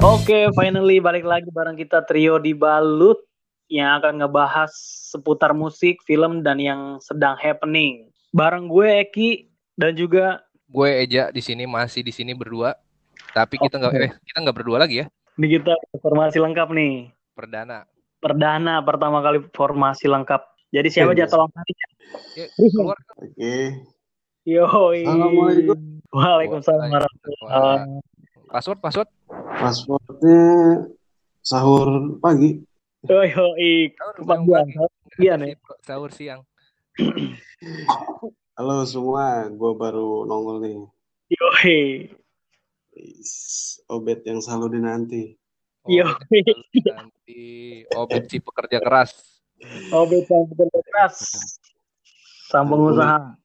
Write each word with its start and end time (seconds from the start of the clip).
Oke, 0.00 0.48
finally 0.56 0.96
balik 0.96 1.28
lagi 1.28 1.52
bareng 1.52 1.76
kita 1.76 2.00
trio 2.08 2.40
di 2.40 2.56
Balut 2.56 3.20
yang 3.68 4.00
akan 4.00 4.24
ngebahas 4.24 4.72
seputar 5.12 5.52
musik, 5.52 6.00
film, 6.08 6.40
dan 6.40 6.56
yang 6.56 6.96
sedang 7.04 7.36
happening. 7.36 8.08
Bareng 8.32 8.64
gue 8.64 8.88
Eki 9.04 9.52
dan 9.76 9.92
juga 9.92 10.40
gue 10.72 10.88
Eja 11.04 11.28
di 11.28 11.44
sini 11.44 11.68
masih 11.68 12.00
di 12.00 12.16
sini 12.16 12.32
berdua. 12.32 12.72
Tapi 13.36 13.60
kita 13.60 13.76
nggak 13.76 13.92
Oke. 13.92 14.04
eh 14.08 14.12
kita 14.24 14.38
nggak 14.40 14.56
berdua 14.56 14.80
lagi 14.80 15.04
ya. 15.04 15.06
ini 15.36 15.60
kita 15.60 15.76
formasi 16.00 16.40
lengkap 16.40 16.68
nih. 16.72 17.12
Perdana. 17.36 17.84
Perdana 18.24 18.80
pertama 18.80 19.20
kali 19.20 19.44
formasi 19.52 20.08
lengkap. 20.08 20.40
Jadi 20.72 20.88
siapa 20.88 21.12
jatuh 21.12 21.44
tolong 21.44 21.52
tadi? 21.52 21.72
Ya, 22.40 22.46
keluar 22.56 22.96
Oke. 23.20 23.84
Yoi. 24.48 25.04
Assalamualaikum. 25.04 25.76
Waalaikumsalam 26.08 26.88
warahmatullahi 26.88 27.44
wabarakatuh. 27.44 28.19
Password 28.50 28.78
password. 28.82 29.08
Passwordnya 29.30 30.42
sahur 31.40 32.18
pagi. 32.18 32.58
Yoi, 33.06 33.28
yoi. 33.30 33.72
Sahur 33.94 34.14
Kepagian. 34.18 34.66
siang. 34.66 34.88
Kepagian 35.06 35.38
ya. 35.40 35.54
Sahur 35.80 36.10
siang. 36.10 36.40
Halo 38.58 38.84
semua, 38.84 39.48
gue 39.48 39.72
baru 39.72 40.26
nongol 40.26 40.56
nih. 40.60 40.74
Yoi. 41.30 41.80
Obet 43.86 44.26
yang 44.26 44.42
selalu 44.42 44.76
dinanti. 44.76 45.38
Yo. 45.88 46.04
Nanti 46.90 47.40
obet 47.94 48.28
si 48.28 48.36
pekerja 48.38 48.82
keras. 48.82 49.14
Oh, 49.94 50.04
betul 50.04 50.50
betul 50.50 50.68
keras. 50.90 51.16
Sang 52.50 52.66
pengusaha. 52.66 53.38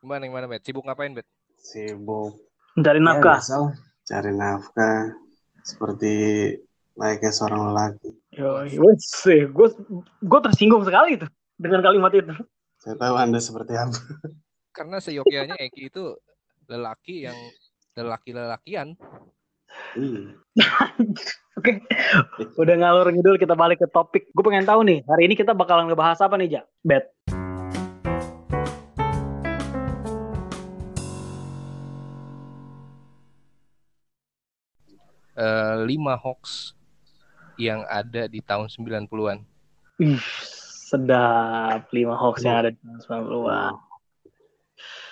Gimana 0.00 0.22
gimana 0.24 0.46
Bet? 0.46 0.64
Sibuk 0.64 0.82
ngapain 0.82 1.12
Bet? 1.12 1.26
Sibuk. 1.60 2.40
Mencari 2.74 2.98
Ya, 2.98 3.04
nafkah. 3.04 3.38
lah. 3.38 3.72
Cari 4.06 4.30
nafkah. 4.30 5.10
Seperti 5.66 6.14
layaknya 6.94 7.30
seorang 7.34 7.74
lelaki. 7.74 8.10
Yoi. 8.38 8.78
Wes, 8.78 9.04
gue 9.26 9.68
gue 10.22 10.40
tersinggung 10.46 10.86
sekali 10.86 11.18
tuh 11.18 11.28
dengan 11.58 11.82
kalimat 11.82 12.14
itu. 12.14 12.30
Saya 12.78 12.94
tahu 12.96 13.14
Anda 13.18 13.42
seperti 13.42 13.74
apa. 13.74 13.98
Karena 14.70 15.02
seyogyanya 15.02 15.58
Eki 15.58 15.90
itu 15.90 16.14
lelaki 16.70 17.26
yang 17.26 17.34
lelaki-lelakian. 17.98 18.94
Hmm. 19.96 20.38
Oke, 21.58 21.80
udah 22.60 22.74
ngalur 22.76 23.08
ngidul 23.10 23.40
kita 23.40 23.56
balik 23.56 23.80
ke 23.80 23.88
topik. 23.88 24.28
Gue 24.30 24.44
pengen 24.44 24.68
tahu 24.68 24.84
nih, 24.84 25.00
hari 25.08 25.26
ini 25.26 25.34
kita 25.34 25.56
bakalan 25.56 25.88
ngebahas 25.88 26.20
apa 26.20 26.36
nih, 26.36 26.60
Ja? 26.60 26.62
Bet. 26.84 27.10
Eh, 35.36 35.76
lima 35.84 36.16
hoax 36.16 36.72
yang 37.56 37.84
ada 37.84 38.24
di 38.24 38.40
tahun 38.40 38.68
90-an. 38.68 39.44
Ih, 40.00 40.20
sedap. 40.88 41.88
Lima 41.92 42.16
hoax 42.16 42.40
yang 42.40 42.56
ada 42.64 42.70
di 42.72 42.78
tahun 42.80 43.00
90-an. 43.04 43.72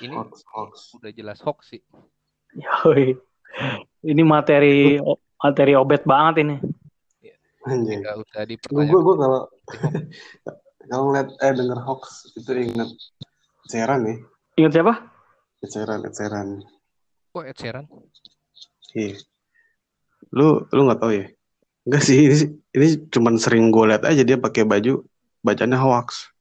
Ini 0.00 0.12
Hoax, 0.12 0.32
hoax. 0.52 0.72
udah 0.96 1.12
jelas 1.12 1.38
hoax 1.40 1.72
sih. 1.72 1.82
Yoi. 2.56 3.16
Ini 4.04 4.22
materi 4.24 5.00
materi 5.36 5.72
obet 5.72 6.04
banget 6.04 6.44
ini. 6.44 6.56
Anjing. 7.64 8.04
Nggak 8.04 8.16
usah 8.20 8.40
Gue 8.44 8.48
dipertanyakan. 8.56 9.00
gue 9.00 9.14
kalau 9.16 9.40
kalau 10.88 11.02
ngeliat 11.08 11.28
eh 11.40 11.52
denger 11.56 11.80
hoax 11.80 12.02
itu 12.36 12.50
ingat 12.52 12.90
Ceran 13.72 14.04
nih. 14.04 14.18
Ingat 14.60 14.72
siapa? 14.76 14.94
Ceran, 15.64 16.00
Ceran. 16.12 16.48
Kok 17.32 17.44
Ed 17.48 17.56
Sheeran? 17.56 17.86
Iya. 18.92 19.16
Lu 20.32 20.64
lu 20.70 20.80
nggak 20.88 21.00
tahu 21.00 21.12
ya? 21.12 21.26
Enggak 21.84 22.02
sih, 22.06 22.16
ini 22.16 22.36
ini 22.72 22.86
cuman 23.12 23.36
sering 23.36 23.68
gue 23.68 23.84
liat 23.84 24.08
aja 24.08 24.22
dia 24.24 24.40
pakai 24.40 24.64
baju 24.64 25.04
bacanya 25.44 25.76
hoax. 25.76 26.32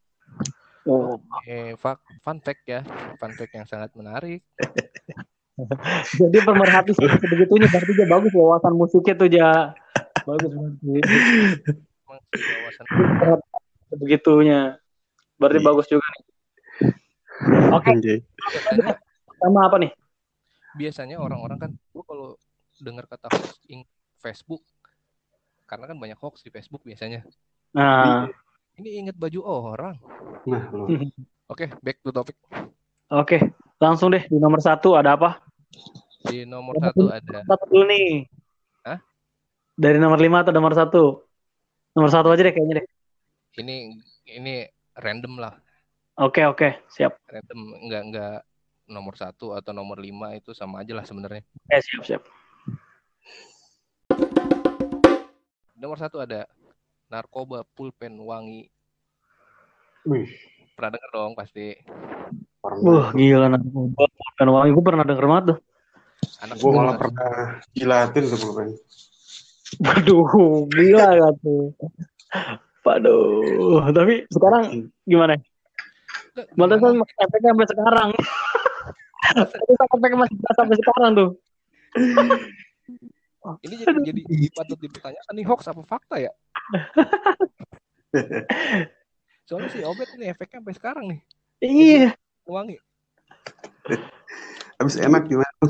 Oh, 0.84 1.20
Eh, 1.48 1.76
fun, 1.80 1.96
fun 2.24 2.38
fact 2.44 2.64
ya, 2.68 2.84
fun 3.20 3.32
fact 3.36 3.52
yang 3.56 3.68
sangat 3.68 3.92
menarik. 3.96 4.44
jadi 6.20 6.38
pemerhati 6.44 6.92
sebegitunya 6.98 7.68
berarti 7.70 7.92
dia 7.94 8.08
bagus 8.10 8.32
wawasan 8.34 8.74
musiknya 8.74 9.14
tuh 9.16 9.30
ja. 9.32 9.52
Bagus 10.24 10.52
banget. 10.52 10.74
Wawasan 12.08 12.86
Sebegitunya. 13.94 14.82
Berarti 15.38 15.60
Iya. 15.62 15.68
bagus 15.68 15.86
juga 15.92 16.08
nih. 16.08 16.24
Oke, 17.74 17.90
biasanya, 18.00 18.96
sama 19.42 19.60
apa 19.68 19.78
nih? 19.82 19.92
biasanya 20.74 21.22
orang-orang 21.22 21.58
kan, 21.62 21.72
dengar 22.84 23.08
kata 23.08 23.32
hoax 23.32 23.64
Facebook, 24.20 24.62
karena 25.66 25.88
kan 25.88 25.98
banyak 25.98 26.20
hoax 26.20 26.44
di 26.44 26.52
Facebook 26.52 26.84
biasanya. 26.84 27.24
Nah, 27.74 28.28
Ini 28.74 29.06
inget 29.06 29.16
baju 29.18 29.40
orang. 29.46 29.96
Nah. 30.50 30.66
Oke, 31.52 31.70
back 31.86 32.02
to 32.02 32.10
topic. 32.10 32.34
oke. 33.12 33.38
Langsung 33.78 34.10
deh 34.10 34.26
di 34.26 34.40
nomor 34.42 34.58
satu 34.64 34.96
ada 34.98 35.14
apa? 35.14 35.44
Di 36.26 36.48
nomor 36.48 36.74
satu 36.80 37.12
ada 37.12 37.44
Satu 37.46 37.64
dulu 37.70 37.86
nih. 37.92 38.26
Hah? 38.88 38.98
Dari 39.76 40.00
nomor 40.02 40.18
lima 40.18 40.42
atau 40.42 40.56
nomor 40.56 40.74
satu? 40.74 41.22
Nomor 41.94 42.10
satu 42.10 42.32
aja 42.34 42.42
deh 42.42 42.54
kayaknya 42.56 42.82
deh. 42.82 42.88
ini 43.62 44.02
ini 44.26 44.66
random 44.98 45.38
lah, 45.38 45.54
Oke 46.18 46.42
oke 46.42 46.82
siap. 46.90 47.22
random 47.30 47.60
nggak 47.86 48.02
nggak 48.10 48.38
nomor 48.90 49.14
satu 49.14 49.54
atau 49.54 49.78
nomor 49.78 50.02
lima 50.02 50.34
itu 50.34 50.58
sama 50.58 50.82
aja 50.82 50.98
lah 50.98 51.06
sebenarnya. 51.06 51.46
Eh 51.70 51.82
siap 51.86 52.02
siap. 52.02 52.24
Nomor 55.84 56.00
satu 56.00 56.24
ada 56.24 56.48
narkoba 57.12 57.68
pulpen 57.76 58.16
wangi. 58.24 58.72
Wih, 60.08 60.32
Pernah 60.80 60.96
denger 60.96 61.12
dong 61.12 61.36
pasti. 61.36 61.76
Wah 62.64 63.12
pernah. 63.12 63.12
gila 63.12 63.52
narkoba. 63.52 64.08
Kan 64.40 64.48
wangi 64.48 64.72
gue 64.72 64.86
pernah 64.88 65.04
denger 65.04 65.28
banget 65.28 65.44
tuh. 65.52 65.60
Anak 66.40 66.56
Gue 66.64 66.72
malah 66.72 66.96
pernah 66.96 67.60
jilatin 67.76 68.24
tuh 68.32 68.40
pulpen. 68.40 68.68
Waduh 69.84 70.32
gila 70.72 71.08
gak 71.20 71.34
tuh. 71.44 71.76
Waduh. 72.88 73.84
Tapi 73.92 74.24
sekarang 74.32 74.88
gimana? 75.04 75.36
Gimana? 76.56 76.96
efeknya 76.96 77.52
sampai 77.52 77.68
sekarang. 77.68 78.10
Pantesan 79.52 79.88
efeknya 80.00 80.16
masih 80.16 80.38
sampai 80.48 80.76
sekarang 80.80 81.10
tuh. 81.12 81.30
Ini 83.44 83.76
jadi, 83.84 84.00
jadi 84.08 84.22
patut 84.56 84.80
dipertanyakan 84.80 85.34
nih 85.36 85.46
hoax 85.48 85.68
apa 85.68 85.84
fakta 85.84 86.16
ya? 86.16 86.32
Soalnya 89.48 89.70
si 89.76 89.84
Obet 89.84 90.08
ini 90.16 90.32
efeknya 90.32 90.64
sampai 90.64 90.76
sekarang 90.80 91.06
nih. 91.12 91.20
Iya. 91.60 92.16
Wangi. 92.48 92.80
Habis 94.80 94.96
enak 95.00 95.28
gimana? 95.28 95.64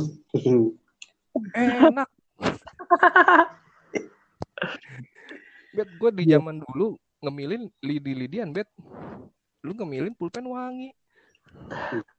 Enak. 1.57 2.09
Bet, 5.73 5.89
gue 5.97 6.09
di 6.13 6.29
zaman 6.29 6.62
dulu 6.62 6.94
ngemilin 7.25 7.66
lidi-lidian, 7.81 8.53
Bet. 8.53 8.69
Lu 9.66 9.73
ngemilin 9.73 10.13
pulpen 10.13 10.45
wangi. 10.45 10.94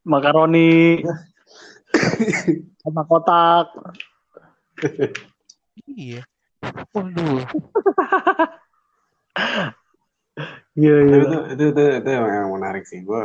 Makaroni. 0.03 0.99
Sama 2.83 3.07
kotak. 3.07 3.71
Iya. 5.95 6.23
Waduh. 6.93 7.43
Iya 10.75 11.07
iya. 11.07 11.17
itu, 11.23 11.39
itu, 11.55 11.65
itu, 11.71 11.83
itu 12.03 12.09
yang 12.11 12.51
menarik 12.51 12.83
sih. 12.83 12.99
Gue 13.07 13.23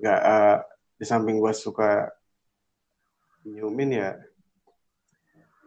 nggak 0.00 0.20
eh, 0.24 0.56
di 0.96 1.04
samping 1.04 1.36
gue 1.36 1.52
suka 1.52 2.08
nyiumin 3.44 3.90
ya 3.92 4.16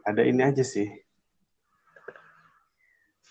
ada 0.02 0.22
ini 0.26 0.42
aja 0.42 0.66
sih. 0.66 0.90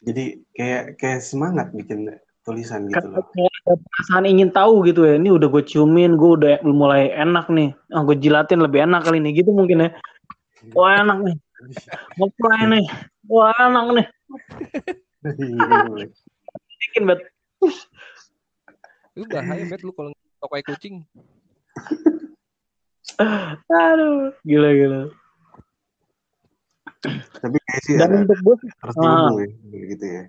Jadi 0.07 0.47
kayak 0.55 1.01
kayak 1.03 1.21
semangat 1.25 1.75
bikin 1.75 2.15
tulisan 2.47 2.87
gitu 2.87 3.11
loh. 3.11 3.27
ada 3.27 3.75
perasaan 3.75 4.31
ingin 4.31 4.55
tahu 4.55 4.87
gitu 4.87 5.03
ya. 5.03 5.19
Ini 5.19 5.35
udah 5.35 5.49
gue 5.51 5.63
ciumin, 5.67 6.15
gue 6.15 6.31
udah 6.39 6.63
mulai 6.63 7.11
enak 7.11 7.51
nih. 7.51 7.75
Ah, 7.91 8.07
gue 8.07 8.15
jilatin 8.23 8.63
lebih 8.63 8.87
enak 8.87 9.03
kali 9.03 9.19
ini 9.19 9.35
gitu 9.35 9.51
mungkin 9.51 9.89
ya. 9.89 9.91
Wah 10.77 11.03
enak 11.03 11.19
nih. 11.27 11.37
Ngeplay 12.17 12.63
nih. 12.69 12.87
Wah 13.27 13.55
enak 13.57 13.87
nih. 13.97 14.07
Bikin 16.87 17.03
bet. 17.09 17.21
Itu 19.17 19.25
bahaya, 19.33 19.65
Bet, 19.73 19.81
lu 19.81 19.97
kalau 19.97 20.13
tokai 20.45 20.61
kucing. 20.61 21.09
Aduh, 23.73 24.37
gila 24.45 24.71
gila. 24.77 25.01
Tapi 27.41 27.57
kayak 27.63 27.83
sih 27.87 27.95
Dan 27.97 28.09
ada 28.13 28.17
untuk 28.27 28.39
gue, 28.43 28.57
harus 28.83 28.95
dihubung 28.99 29.39
ya 29.41 29.85
gitu 29.95 30.05
ya. 30.05 30.23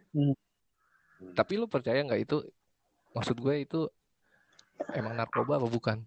Tapi 1.33 1.53
lu 1.57 1.65
percaya 1.67 1.99
nggak 2.05 2.21
itu? 2.21 2.37
Maksud 3.11 3.35
gue 3.41 3.53
itu 3.65 3.79
emang 4.93 5.17
narkoba 5.17 5.57
apa 5.57 5.67
bukan? 5.67 5.97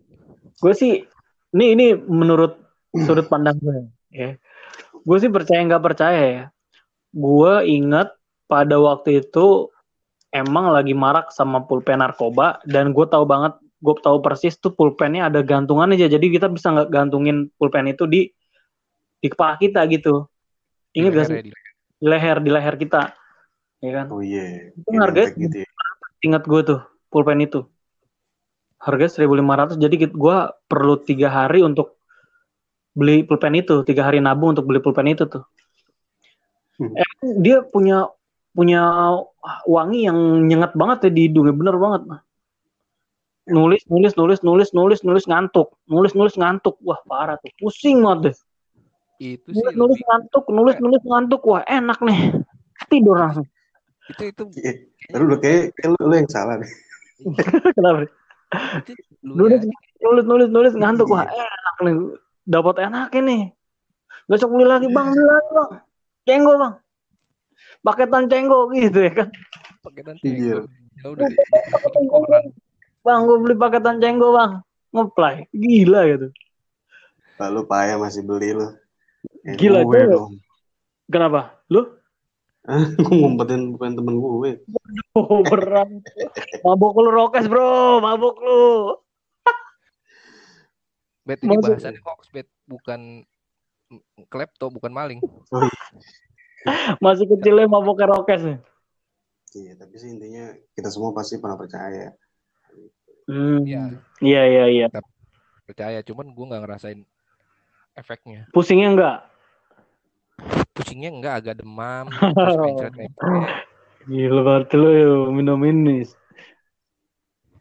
gue 0.61 0.73
sih, 0.77 1.03
ini 1.57 1.67
ini 1.75 1.87
menurut 1.97 2.61
sudut 2.95 3.27
pandang 3.27 3.59
gue, 3.59 3.91
ya. 4.15 4.37
Gue 5.05 5.17
sih 5.19 5.31
percaya 5.32 5.61
nggak 5.64 5.85
percaya 5.85 6.23
ya. 6.25 6.44
gue 7.11 7.55
inget 7.67 8.06
pada 8.47 8.79
waktu 8.79 9.19
itu 9.19 9.67
emang 10.31 10.70
lagi 10.70 10.94
marak 10.94 11.35
sama 11.35 11.67
pulpen 11.67 11.99
narkoba 11.99 12.62
dan 12.62 12.94
gue 12.94 13.02
tahu 13.02 13.26
banget 13.26 13.58
gue 13.82 13.94
tahu 13.99 14.23
persis 14.23 14.55
tuh 14.55 14.70
pulpennya 14.70 15.26
ada 15.26 15.43
gantungan 15.43 15.91
aja 15.91 16.06
jadi 16.06 16.23
kita 16.23 16.47
bisa 16.47 16.70
nggak 16.70 16.87
gantungin 16.87 17.50
pulpen 17.58 17.91
itu 17.91 18.06
di 18.06 18.31
di 19.19 19.26
kepala 19.26 19.58
kita 19.58 19.82
gitu 19.91 20.31
inget 20.94 21.12
gak 21.12 21.19
leher 21.19 21.26
sih 21.26 21.35
ya, 21.35 21.43
di 21.43 21.50
leher. 21.50 21.70
di 21.99 22.06
leher 22.06 22.37
di 22.38 22.50
leher 22.55 22.75
kita 22.79 23.02
ya 23.81 23.91
kan 23.97 24.06
Oh 24.12 24.23
iya. 24.23 24.70
Itu 24.76 24.88
harganya 24.94 25.35
Identik 25.35 25.43
gitu 25.50 25.56
ya. 25.64 25.69
ingat 26.20 26.43
gue 26.47 26.61
tuh 26.62 26.81
pulpen 27.11 27.41
itu 27.43 27.61
harga 28.81 29.06
1500 29.20 29.76
jadi 29.76 29.97
gue 30.08 30.37
perlu 30.69 30.94
tiga 31.05 31.29
hari 31.29 31.61
untuk 31.61 32.00
beli 33.00 33.25
pulpen 33.25 33.56
itu 33.56 33.81
tiga 33.88 34.05
hari 34.05 34.20
nabung 34.20 34.52
untuk 34.52 34.69
beli 34.69 34.85
pulpen 34.85 35.08
itu 35.08 35.25
tuh. 35.25 35.49
Hmm. 36.76 36.93
Emang 36.93 37.29
dia 37.41 37.64
punya 37.64 38.12
punya 38.52 38.81
wangi 39.64 40.05
yang 40.05 40.44
nyengat 40.44 40.76
banget 40.76 41.08
ya 41.08 41.11
di 41.17 41.23
hidungnya 41.32 41.56
bener 41.56 41.76
banget. 41.81 42.20
Nulis 43.49 43.82
nulis 43.88 44.12
nulis 44.20 44.44
nulis 44.44 44.69
nulis 44.76 45.00
nulis 45.00 45.25
ngantuk. 45.25 45.81
Nulis 45.88 46.12
nulis 46.12 46.37
ngantuk. 46.37 46.76
Wah 46.85 47.00
parah 47.08 47.41
tuh. 47.41 47.49
Pusing 47.56 48.05
banget 48.05 48.20
deh. 48.20 48.37
Itu 49.20 49.49
sih 49.52 49.64
nulis 49.64 49.76
nulis 49.76 49.99
lebih, 50.00 50.08
ngantuk 50.08 50.44
nulis 50.52 50.76
nulis 50.76 51.02
ngantuk. 51.08 51.41
Wah 51.49 51.64
enak 51.64 51.99
nih. 52.05 52.20
Tidur 52.93 53.17
langsung. 53.17 53.49
Itu 54.12 54.23
itu 54.29 54.43
Iya. 54.61 54.73
Aduh, 55.11 55.26
lu 55.26 55.37
kayak, 55.43 55.75
kayak 55.75 55.91
lu, 55.97 55.99
lu 56.06 56.14
yang 56.14 56.31
salah 56.31 56.55
deh. 56.61 56.70
kenapa? 57.76 58.06
Nulis 59.25 59.62
ya, 59.62 59.76
nulis 60.05 60.25
nulis 60.26 60.49
nulis 60.52 60.73
ngantuk. 60.76 61.08
Wah 61.08 61.26
enak 61.26 61.76
nih 61.87 61.94
dapat 62.50 62.82
enak 62.82 63.14
ini. 63.14 63.55
Besok 64.26 64.50
beli 64.50 64.67
lagi 64.67 64.91
bang 64.91 65.06
beli 65.06 65.23
lagi 65.25 65.50
bang. 65.55 65.70
Cenggo 66.26 66.55
bang. 66.58 66.75
Paketan 67.81 68.25
cenggo 68.26 68.58
gitu 68.75 68.99
ya 69.00 69.12
kan. 69.14 69.29
Paketan 69.81 70.14
Iya. 70.20 70.67
ya 71.00 71.06
udah 71.08 71.29
bang 73.00 73.20
gue 73.25 73.37
beli 73.38 73.55
paketan 73.55 74.02
cenggo 74.02 74.35
bang. 74.35 74.58
Ngeplay. 74.91 75.47
Gila 75.55 76.00
gitu. 76.11 76.29
Lalu 77.38 77.61
payah 77.64 77.97
masih 77.97 78.26
beli 78.26 78.52
lu. 78.52 78.67
Eh, 79.47 79.55
Gila, 79.56 79.87
gue 79.87 80.00
tuh. 80.05 80.11
dong. 80.11 80.32
kenapa? 81.08 81.56
Lu? 81.70 81.87
Gue 83.00 83.17
ngumpetin 83.17 83.73
bukan 83.73 83.97
temen 83.97 84.20
gue. 84.20 84.61
oh 85.17 85.41
berat. 85.43 85.88
Mabok 86.61 87.00
lu 87.00 87.08
rokes 87.08 87.49
bro. 87.49 87.99
Mabok 88.05 88.37
lu 88.37 88.61
bet 91.31 91.41
ini 91.47 91.55
Maksud- 91.55 91.79
bahasannya 91.79 92.03
hoax 92.03 92.21
bet 92.35 92.50
bukan 92.67 93.23
klepto 94.27 94.67
bukan 94.75 94.91
maling. 94.91 95.21
Masih 97.05 97.25
kecilnya 97.31 97.71
mabok 97.71 98.03
rokes 98.03 98.43
nih. 98.43 98.59
Iya, 99.50 99.73
tapi 99.79 99.94
sih 99.99 100.15
intinya 100.15 100.55
kita 100.75 100.91
semua 100.91 101.15
pasti 101.15 101.38
pernah 101.38 101.59
percaya. 101.59 102.15
hmm. 103.31 103.62
Iya. 103.67 103.85
iya 104.23 104.43
iya 104.47 104.65
iya. 104.67 104.87
Percaya 105.67 106.03
cuman 106.03 106.35
gua 106.35 106.44
nggak 106.55 106.62
ngerasain 106.67 107.00
efeknya. 107.94 108.50
Pusingnya 108.50 108.88
enggak 108.94 109.17
pusingnya 110.81 111.11
enggak 111.12 111.35
agak 111.44 111.55
demam 111.61 112.09
terus 112.37 112.56
mencret 112.56 112.93
gila 114.09 114.41
berarti 114.41 114.75
lu 114.81 114.91
yo, 114.97 115.15
minum 115.29 115.61
ini. 115.61 116.09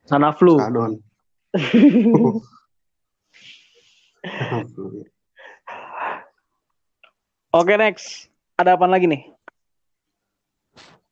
Sana 0.07 0.31
flu. 0.31 0.56
Sadon. 0.56 0.98
Oke 7.60 7.74
next. 7.80 8.27
Ada 8.60 8.75
apa 8.75 8.86
lagi 8.86 9.07
nih? 9.07 9.39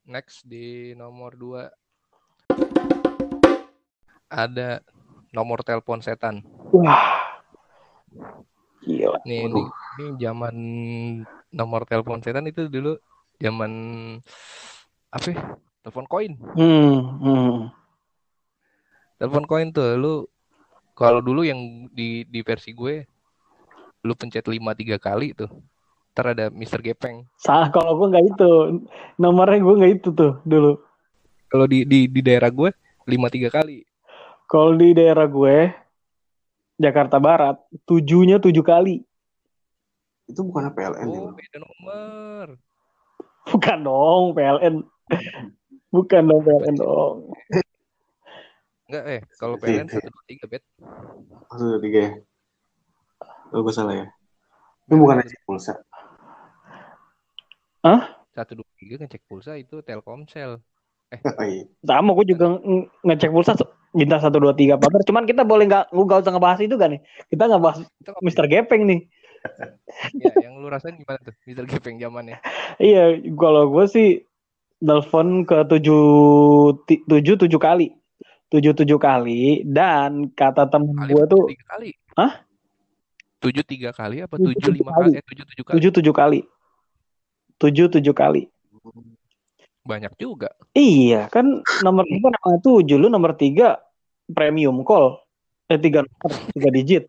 next 0.08 0.48
di 0.48 0.96
nomor 0.96 1.36
2 1.36 1.68
ada 4.32 4.80
nomor 5.36 5.60
telepon 5.68 6.00
setan 6.00 6.40
Wah. 6.72 7.36
Gila. 8.88 9.20
nih 9.28 9.52
ini, 9.52 9.62
ini 10.00 10.06
zaman 10.16 10.56
nomor 11.52 11.84
telepon 11.84 12.24
setan 12.24 12.48
itu 12.48 12.72
dulu 12.72 12.96
zaman 13.44 13.72
apa 15.12 15.28
ya? 15.28 15.44
telepon 15.84 16.08
koin 16.08 16.40
Hmm, 16.56 17.20
hmm. 17.20 17.68
telepon 19.20 19.44
koin 19.44 19.76
tuh 19.76 20.00
lu 20.00 20.24
kalau 20.98 21.22
dulu 21.22 21.46
yang 21.46 21.86
di 21.94 22.26
di 22.26 22.42
versi 22.42 22.74
gue 22.74 23.06
lu 24.02 24.14
pencet 24.18 24.42
5 24.42 24.58
tiga 24.74 24.98
kali 24.98 25.38
tuh 25.38 25.50
ntar 26.18 26.34
ada 26.34 26.46
Mister 26.50 26.82
Gepeng 26.82 27.30
Salah 27.38 27.70
kalau 27.70 27.94
gue 27.94 28.10
nggak 28.10 28.26
itu. 28.26 28.52
Nomornya 29.22 29.62
gue 29.62 29.76
nggak 29.78 29.94
itu 30.02 30.10
tuh 30.18 30.42
dulu. 30.42 30.82
kalau 31.48 31.70
di 31.70 31.86
di 31.86 32.10
di 32.10 32.22
daerah 32.26 32.50
gue 32.50 32.74
5 33.06 33.14
tiga 33.30 33.54
kali 33.54 33.86
Kalau 34.50 34.74
di 34.74 34.98
daerah 34.98 35.30
gue 35.30 35.70
Jakarta 36.78 37.18
Barat, 37.18 37.58
tujuhnya 37.90 38.38
tujuh 38.38 38.62
kali. 38.62 39.02
Itu 40.30 40.46
bukan 40.46 40.70
PLN 40.72 41.08
ya? 41.10 41.20
oh 41.26 41.34
beda 41.34 41.58
nomor 41.58 42.48
Bukan 43.48 43.78
dong 43.80 44.24
PLN. 44.36 44.76
Bukan 45.88 46.22
dong 46.28 46.42
PLN 46.44 46.76
dong. 46.76 47.16
Enggak 48.88 49.04
eh 49.14 49.22
kalau 49.40 49.56
PLN 49.62 49.88
satu 49.92 50.10
dua 50.14 50.24
tiga 50.28 50.46
bet 50.52 50.64
Maksudnya 51.48 51.80
tiga 51.84 52.00
ya? 52.08 52.12
Oh, 53.56 53.62
gue 53.64 53.74
salah 53.74 53.96
ya? 53.96 54.06
Itu 54.88 54.96
bukan 55.00 55.24
aja 55.24 55.38
pulsa. 55.48 55.74
satu 58.36 58.52
dua 58.60 58.70
tiga 58.78 58.96
ngecek 59.02 59.24
pulsa 59.26 59.56
itu 59.58 59.82
Telkomsel 59.82 60.62
Oh, 61.40 61.46
iya. 61.48 61.64
Sama 61.88 62.12
gue 62.12 62.26
juga 62.36 62.60
nge- 62.60 62.88
ngecek 63.08 63.32
pulsa 63.32 63.56
bintang 63.96 64.20
satu 64.20 64.38
dua 64.44 64.52
tiga 64.52 64.76
pagar. 64.76 65.02
Cuman 65.08 65.24
kita 65.24 65.48
boleh 65.48 65.66
nggak 65.72 65.96
lu 65.96 66.04
gak 66.04 66.28
usah 66.28 66.32
ngebahas 66.36 66.60
itu 66.60 66.76
kan 66.76 66.92
nih. 66.94 67.02
Kita 67.32 67.44
nggak 67.48 67.64
bahas? 67.64 67.78
Mister 68.20 68.46
Gepeng 68.52 68.84
nih. 68.84 69.00
ya 70.24 70.34
yang 70.44 70.60
lu 70.60 70.68
rasain 70.68 71.00
gimana 71.00 71.20
tuh 71.24 71.34
Mister 71.48 71.64
Gepeng 71.64 71.98
zamannya 72.02 72.38
Iya, 72.82 73.24
kalau 73.40 73.72
gue 73.72 73.86
sih 73.88 74.08
telepon 74.84 75.48
ke 75.48 75.58
tujuh 75.66 76.04
tujuh 76.86 77.36
tujuh 77.42 77.60
kali, 77.62 77.96
tujuh 78.48 78.74
tujuh 78.74 78.96
kali 78.98 79.68
dan 79.68 80.32
kata 80.32 80.68
temen 80.68 80.96
gue 81.04 81.24
tuh 81.28 81.52
tiga 81.52 81.66
kali 81.68 81.90
Hah? 82.16 82.34
tujuh 83.38 83.64
tiga 83.64 83.90
kali 83.94 84.24
apa 84.24 84.36
Tujuh 84.40 84.56
tujuh 84.56 84.72
lima 84.74 84.92
kali. 84.96 85.12
eh 85.20 85.24
tujuh 85.24 85.46
tujuh 85.46 85.64
kali 85.64 85.76
tujuh 85.78 85.92
tujuh 85.94 86.14
kali, 86.16 86.40
tujuh 87.58 87.88
tujuh 87.92 88.16
kali. 88.16 88.42
banyak 89.88 90.12
juga 90.20 90.52
Iya, 90.76 91.32
kan 91.32 91.64
nomor 91.80 92.04
tiga 92.04 92.28
nama 92.28 92.60
tujuh, 92.60 92.96
lu 93.00 93.08
nomor 93.08 93.34
tiga 93.40 93.80
premium 94.28 94.84
call, 94.84 95.16
eh 95.72 95.80
tiga 95.80 96.04
nomor, 96.04 96.32
tiga 96.52 96.70
digit. 96.70 97.04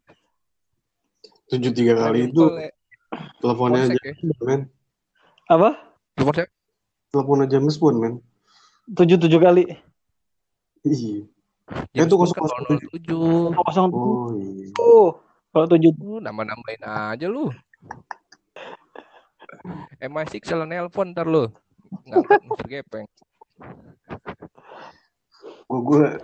Tujuh 1.49 1.73
tiga 1.73 1.97
kali 1.99 2.28
itu 2.30 2.45
eh, 2.54 2.71
teleponnya 3.40 3.88
aja, 3.88 3.99
ya. 3.99 4.14
men. 4.45 4.68
Apa? 5.49 5.75
Nomor 6.14 6.33
saya 6.37 6.49
Teleponnya 7.09 7.47
James 7.49 7.80
Bond, 7.80 7.97
men. 7.99 8.14
Tujuh 8.92 9.16
tujuh 9.16 9.40
kali. 9.40 9.64
Iya. 10.88 11.23
James 11.92 12.09
itu 12.09 12.16
kan 12.16 12.28
007. 12.33 13.52
007 13.52 13.61
Kosong 13.61 13.87
Oh, 13.92 14.33
iya. 14.33 14.73
tujuh. 14.73 15.09
Kalau 15.52 15.66
tujuh 15.68 15.92
Lu 16.00 16.16
nambah-nambahin 16.21 16.83
aja 16.85 17.26
lu. 17.28 17.52
MI6 20.00 20.45
salah 20.45 20.68
nelpon 20.68 21.12
ntar 21.12 21.28
lu. 21.28 21.49
Mr. 22.04 22.66
Gepeng. 22.68 23.09
Oh, 25.68 25.80
gue 25.85 26.16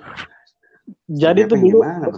Jadi 1.09 1.49
tuh 1.49 1.56
dulu 1.61 1.80
gimana? 1.80 2.09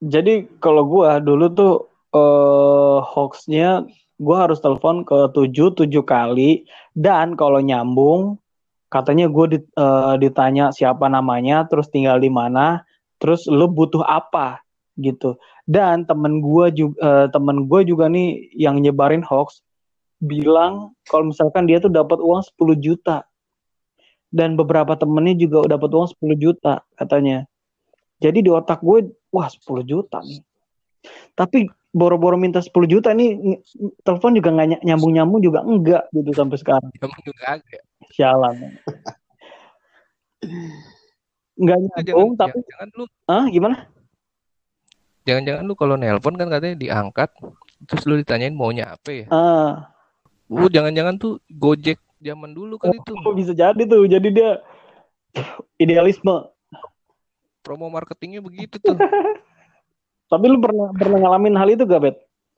Jadi 0.00 0.48
kalau 0.64 0.88
gua 0.88 1.20
dulu 1.20 1.52
tuh 1.52 1.74
eh 2.16 2.98
hoaxnya 3.04 3.84
gua 4.16 4.48
harus 4.48 4.60
telepon 4.64 5.04
ke 5.04 5.28
tujuh 5.36 5.76
tujuh 5.76 6.04
kali 6.08 6.64
dan 6.96 7.36
kalau 7.36 7.60
nyambung 7.60 8.39
katanya 8.90 9.30
gue 9.30 9.62
ditanya 10.18 10.74
siapa 10.74 11.06
namanya 11.06 11.64
terus 11.70 11.88
tinggal 11.88 12.18
di 12.18 12.28
mana 12.28 12.82
terus 13.22 13.46
lu 13.46 13.70
butuh 13.70 14.02
apa 14.02 14.60
gitu 14.98 15.38
dan 15.64 16.02
temen 16.04 16.42
gua 16.42 16.68
juga 16.68 17.30
temen 17.30 17.70
gua 17.70 17.80
juga 17.86 18.10
nih 18.10 18.52
yang 18.58 18.82
nyebarin 18.82 19.22
hoax 19.22 19.62
bilang 20.18 20.92
kalau 21.06 21.30
misalkan 21.30 21.64
dia 21.64 21.78
tuh 21.80 21.88
dapat 21.88 22.18
uang 22.18 22.42
10 22.58 22.76
juta 22.76 23.24
dan 24.34 24.58
beberapa 24.58 24.98
temennya 24.98 25.38
juga 25.38 25.64
dapat 25.70 25.88
uang 25.94 26.08
10 26.18 26.36
juta 26.36 26.82
katanya 26.98 27.48
jadi 28.20 28.38
di 28.44 28.50
otak 28.52 28.84
gue, 28.84 29.08
wah 29.32 29.48
10 29.48 29.82
juta 29.82 30.20
nih. 30.20 30.44
Tapi 31.32 31.72
boro-boro 31.88 32.36
minta 32.36 32.60
10 32.60 32.84
juta 32.84 33.16
nih, 33.16 33.40
telepon 34.04 34.36
juga 34.36 34.52
nggak 34.52 34.68
ny- 34.68 34.82
nyambung-nyambung 34.92 35.40
juga 35.40 35.64
enggak 35.64 36.04
gitu 36.12 36.30
sampai 36.36 36.56
sekarang. 36.60 36.92
Emang 37.00 37.22
juga 37.24 37.42
agak. 37.56 37.82
Sialan. 38.10 38.56
Enggak 41.60 41.76
Itu 41.76 41.88
nyambung, 41.92 42.32
jangan, 42.34 42.40
tapi, 42.40 42.58
jangan, 42.64 42.88
lu 42.96 43.04
ah 43.28 43.44
gimana? 43.48 43.76
jangan-jangan 45.28 45.62
lu 45.68 45.74
kalau 45.76 45.94
nelpon 46.00 46.34
kan 46.34 46.48
katanya 46.48 46.76
diangkat 46.80 47.28
terus 47.86 48.02
lu 48.08 48.16
ditanyain 48.18 48.56
maunya 48.56 48.96
apa 48.96 49.08
ya? 49.12 49.26
Ah, 49.30 49.92
Lu 50.50 50.66
jangan-jangan 50.66 51.14
tuh 51.20 51.38
Gojek 51.46 52.02
zaman 52.18 52.50
dulu 52.50 52.80
kan 52.80 52.90
itu. 52.90 53.12
Oh, 53.22 53.36
bisa 53.36 53.54
jadi 53.54 53.78
tuh. 53.86 54.04
Jadi 54.10 54.28
dia 54.34 54.58
idealisme. 55.78 56.50
Promo 57.62 57.86
marketingnya 57.86 58.42
begitu 58.42 58.82
tuh. 58.82 58.98
Tapi 60.32 60.44
lu 60.50 60.58
pernah 60.58 60.90
pernah 60.94 61.18
ngalamin 61.22 61.54
hal 61.54 61.68
itu 61.70 61.86
gak, 61.86 62.02
Bet? 62.02 62.16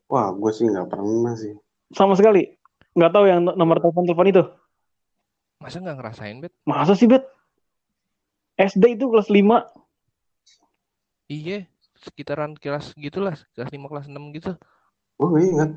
Wah, 0.08 0.32
gue 0.32 0.50
sih 0.52 0.68
nggak 0.68 0.88
pernah 0.92 1.32
sih. 1.36 1.52
Sama 1.92 2.16
sekali. 2.16 2.48
Nggak 2.96 3.12
tahu 3.12 3.24
yang 3.28 3.40
nomor 3.44 3.80
telepon 3.80 4.04
telepon 4.08 4.28
itu. 4.28 4.42
Masa 5.62 5.78
nggak 5.78 5.96
ngerasain, 6.02 6.42
Bet? 6.42 6.50
Masa 6.66 6.98
sih, 6.98 7.06
Bet? 7.06 7.22
SD 8.58 8.98
itu 8.98 9.06
kelas 9.06 9.30
5. 9.30 9.62
Iya, 11.30 11.70
sekitaran 11.94 12.58
kelas 12.58 12.98
gitulah, 12.98 13.38
kelas 13.54 13.70
5 13.70 13.86
kelas 13.86 14.10
6 14.10 14.34
gitu. 14.34 14.58
Nggak 15.22 15.44
ingat. 15.54 15.70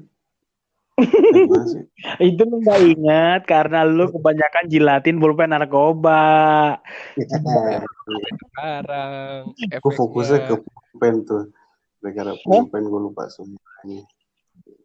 Itu 2.23 2.47
lu 2.47 2.63
nggak 2.63 2.81
ingat 2.95 3.41
karena 3.43 3.83
lu 3.83 4.07
kebanyakan 4.09 4.71
jilatin 4.71 5.19
pulpen 5.19 5.51
narkoba. 5.51 6.79
Sekarang 7.19 9.51
Gue 9.53 9.91
fokusnya 9.91 10.47
ke 10.47 10.55
pulpen 10.63 11.27
tuh. 11.27 11.51
Gara-gara 11.99 12.31
pulpen 12.41 12.87
gue 12.87 13.01
lupa 13.11 13.27
semuanya. 13.27 14.07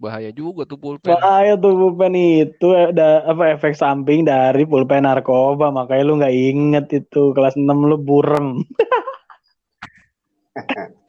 Bahaya 0.00 0.33
juga 0.33 0.64
tuh 0.64 0.80
pulpen. 0.80 1.12
Bahaya 1.12 1.61
tuh 1.61 1.76
pulpen 1.76 2.16
itu 2.16 2.73
ada 2.73 3.21
apa 3.28 3.52
efek 3.52 3.76
samping 3.76 4.25
dari 4.25 4.64
pulpen 4.64 5.04
narkoba. 5.04 5.69
Makanya 5.69 6.02
lu 6.09 6.16
nggak 6.16 6.35
inget 6.35 6.87
itu 7.04 7.37
kelas 7.37 7.54
6 7.54 7.69
lu 7.69 8.00
burem. 8.00 8.64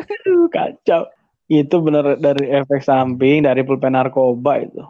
Aduh, 0.03 0.51
Kacau. 0.51 1.07
Itu 1.47 1.79
bener 1.83 2.19
dari 2.19 2.51
efek 2.51 2.83
samping 2.83 3.47
dari 3.47 3.63
pulpen 3.63 3.95
narkoba 3.95 4.59
itu. 4.59 4.83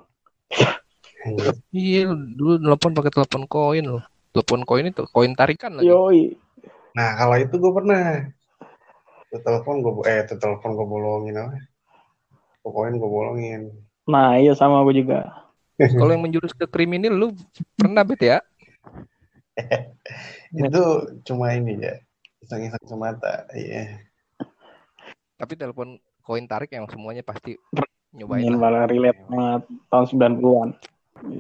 Iya, 1.70 2.10
dulu 2.10 2.58
nelpon 2.58 2.98
pakai 2.98 3.14
telepon 3.14 3.46
koin 3.46 3.86
loh. 3.86 4.04
Telepon 4.34 4.66
koin 4.66 4.90
itu 4.90 5.06
koin 5.14 5.38
tarikan 5.38 5.78
lagi. 5.78 5.86
Yoi. 5.86 6.34
Nah, 6.98 7.16
kalau 7.16 7.38
itu 7.38 7.56
gue 7.62 7.72
pernah. 7.72 8.26
Telepon 9.32 9.80
gue, 9.80 9.94
eh, 10.12 10.28
telepon 10.28 10.76
gue 10.76 10.88
bolongin 10.90 11.40
apa? 11.40 11.56
Pokoknya 12.66 13.00
gue 13.00 13.10
bolongin. 13.10 13.62
Nah 14.08 14.38
iya 14.42 14.54
sama 14.58 14.82
gue 14.88 15.04
juga. 15.06 15.30
Kalau 16.00 16.12
yang 16.14 16.24
menjurus 16.24 16.54
ke 16.54 16.66
kriminal 16.70 17.14
lu 17.14 17.28
pernah 17.74 18.06
bet 18.06 18.22
ya? 18.22 18.38
Itu 20.54 20.84
cuma 21.26 21.54
ini 21.54 21.82
ya. 21.82 21.98
Iseng-iseng 22.42 22.86
semata. 22.86 23.46
Iya. 23.54 24.02
Tapi 25.38 25.54
telepon 25.58 25.98
koin 26.22 26.46
tarik 26.46 26.70
yang 26.74 26.86
semuanya 26.86 27.26
pasti 27.26 27.58
nyobain 28.14 28.46
Yang 28.46 28.58
lah. 28.58 28.62
paling 28.62 28.84
relate 28.90 29.22
banget 29.26 29.62
tahun 29.90 30.06
90-an. 30.38 30.70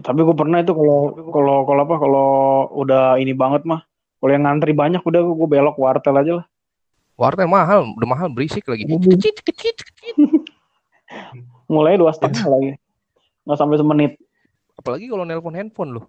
Tapi 0.01 0.19
gue 0.21 0.35
pernah 0.37 0.57
itu 0.61 0.73
kalau 0.77 0.99
kalau 1.33 1.57
kalau 1.65 1.81
apa 1.85 1.95
kalau 1.97 2.29
udah 2.77 3.17
ini 3.17 3.33
banget 3.33 3.65
mah 3.65 3.81
kalau 4.21 4.31
yang 4.33 4.45
ngantri 4.45 4.73
banyak 4.77 5.01
udah 5.01 5.21
gue 5.25 5.47
belok 5.49 5.77
wartel 5.81 6.17
aja 6.17 6.33
lah. 6.41 6.45
Wartel 7.17 7.49
mahal, 7.49 7.85
udah 7.97 8.07
mahal 8.09 8.27
berisik 8.33 8.65
lagi. 8.65 8.85
Kecit, 8.85 9.41
kecit, 9.45 9.77
kecit. 9.77 10.17
Mulai 11.71 11.95
dua 11.95 12.11
setengah 12.11 12.45
lagi. 12.51 12.71
Nggak 13.47 13.57
sampai 13.57 13.77
semenit. 13.79 14.13
Apalagi 14.77 15.05
kalau 15.07 15.23
nelpon 15.23 15.55
handphone 15.55 15.99
lu. 15.99 16.01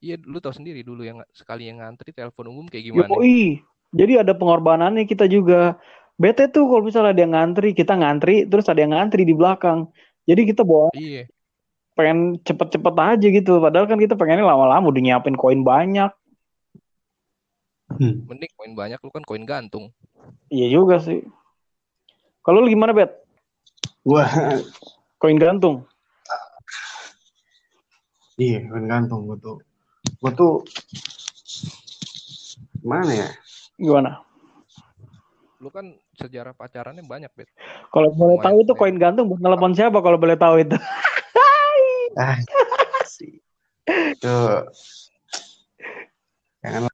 Iya, 0.00 0.20
lu 0.22 0.38
tahu 0.38 0.52
sendiri 0.52 0.84
dulu 0.84 1.02
yang 1.02 1.24
sekali 1.32 1.72
yang 1.72 1.80
ngantri 1.80 2.12
telepon 2.12 2.52
umum 2.52 2.64
kayak 2.68 2.92
gimana. 2.92 3.08
Yoi. 3.08 3.64
Jadi 3.96 4.12
ada 4.20 4.36
pengorbanannya 4.36 5.08
kita 5.08 5.24
juga. 5.24 5.80
Bete 6.16 6.48
tuh 6.48 6.64
kalau 6.68 6.84
misalnya 6.84 7.12
ada 7.12 7.22
yang 7.24 7.32
ngantri, 7.36 7.76
kita 7.76 7.92
ngantri, 7.92 8.48
terus 8.48 8.68
ada 8.68 8.80
yang 8.80 8.92
ngantri 8.96 9.24
di 9.24 9.36
belakang. 9.36 9.88
Jadi 10.24 10.48
kita 10.48 10.64
bawa 10.64 10.88
Iya. 10.96 11.28
pengen 11.96 12.40
cepet-cepet 12.44 12.94
aja 12.96 13.26
gitu. 13.28 13.52
Padahal 13.60 13.88
kan 13.88 14.00
kita 14.00 14.16
pengennya 14.16 14.44
lama-lama 14.44 14.88
udah 14.88 15.00
nyiapin 15.00 15.36
koin 15.36 15.64
banyak. 15.64 16.12
Mending 18.00 18.52
koin 18.56 18.72
banyak 18.76 19.00
lu 19.00 19.10
kan 19.12 19.24
koin 19.24 19.44
gantung. 19.48 19.92
Iya 20.52 20.76
juga 20.76 21.00
sih. 21.00 21.24
Kalau 22.44 22.62
lu 22.62 22.68
gimana, 22.68 22.92
Bet? 22.92 23.25
Gue, 24.06 24.22
Koin 25.18 25.38
gantung? 25.40 25.82
iya, 28.36 28.60
kan 28.68 28.84
gantung 28.86 29.26
gue 29.26 29.38
tuh. 29.40 29.56
Gue 30.20 30.32
tuh, 30.36 30.54
gimana 32.78 33.10
ya? 33.10 33.28
Gimana? 33.80 34.20
Lu 35.58 35.72
kan 35.72 35.96
sejarah 36.20 36.52
pacarannya 36.52 37.02
banyak, 37.02 37.32
Bet. 37.32 37.48
Kalau 37.90 38.12
boleh 38.12 38.36
tahu 38.44 38.60
itu 38.60 38.72
ya. 38.76 38.78
koin 38.78 38.96
gantung 39.00 39.32
buat 39.32 39.40
telepon 39.40 39.72
siapa 39.72 39.98
kalau 40.04 40.20
boleh 40.20 40.36
tahu 40.36 40.62
itu? 40.62 40.76
Ah, 42.16 42.40
sih. 43.04 43.44
Tuh. 44.24 44.64
Jangan 46.64 46.88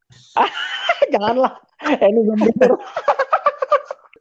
Janganlah. 1.13 1.53
Eh, 1.83 2.09
ini 2.15 2.23
belum 2.23 2.39
bener. 2.39 2.79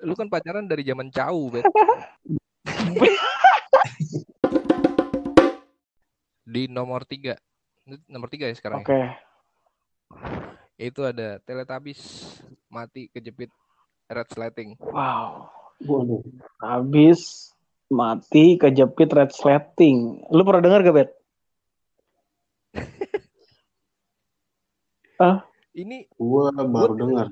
Lu 0.01 0.13
kan 0.17 0.29
pacaran 0.33 0.65
dari 0.65 0.81
zaman 0.81 1.13
jauh, 1.13 1.53
Bet. 1.53 1.65
Di 6.51 6.67
nomor 6.67 7.07
tiga. 7.07 7.37
Nomor 8.05 8.29
tiga 8.29 8.45
ya 8.49 8.55
sekarang 8.55 8.85
Oke. 8.85 8.93
ya? 8.93 9.17
Itu 10.81 11.05
ada 11.05 11.37
Teletubbies 11.45 12.01
mati 12.67 13.07
kejepit 13.13 13.49
red 14.09 14.27
slating. 14.33 14.75
Wow. 14.81 15.49
Waduh. 15.81 16.21
Habis 16.61 17.53
mati 17.89 18.57
kejepit 18.59 19.09
red 19.13 19.31
slating. 19.33 20.25
Lu 20.29 20.43
pernah 20.45 20.61
dengar 20.61 20.83
gak, 20.85 20.95
Bet? 20.95 21.09
Ini 25.71 26.09
Gue 26.17 26.49
baru 26.51 26.93
dengar. 26.97 27.27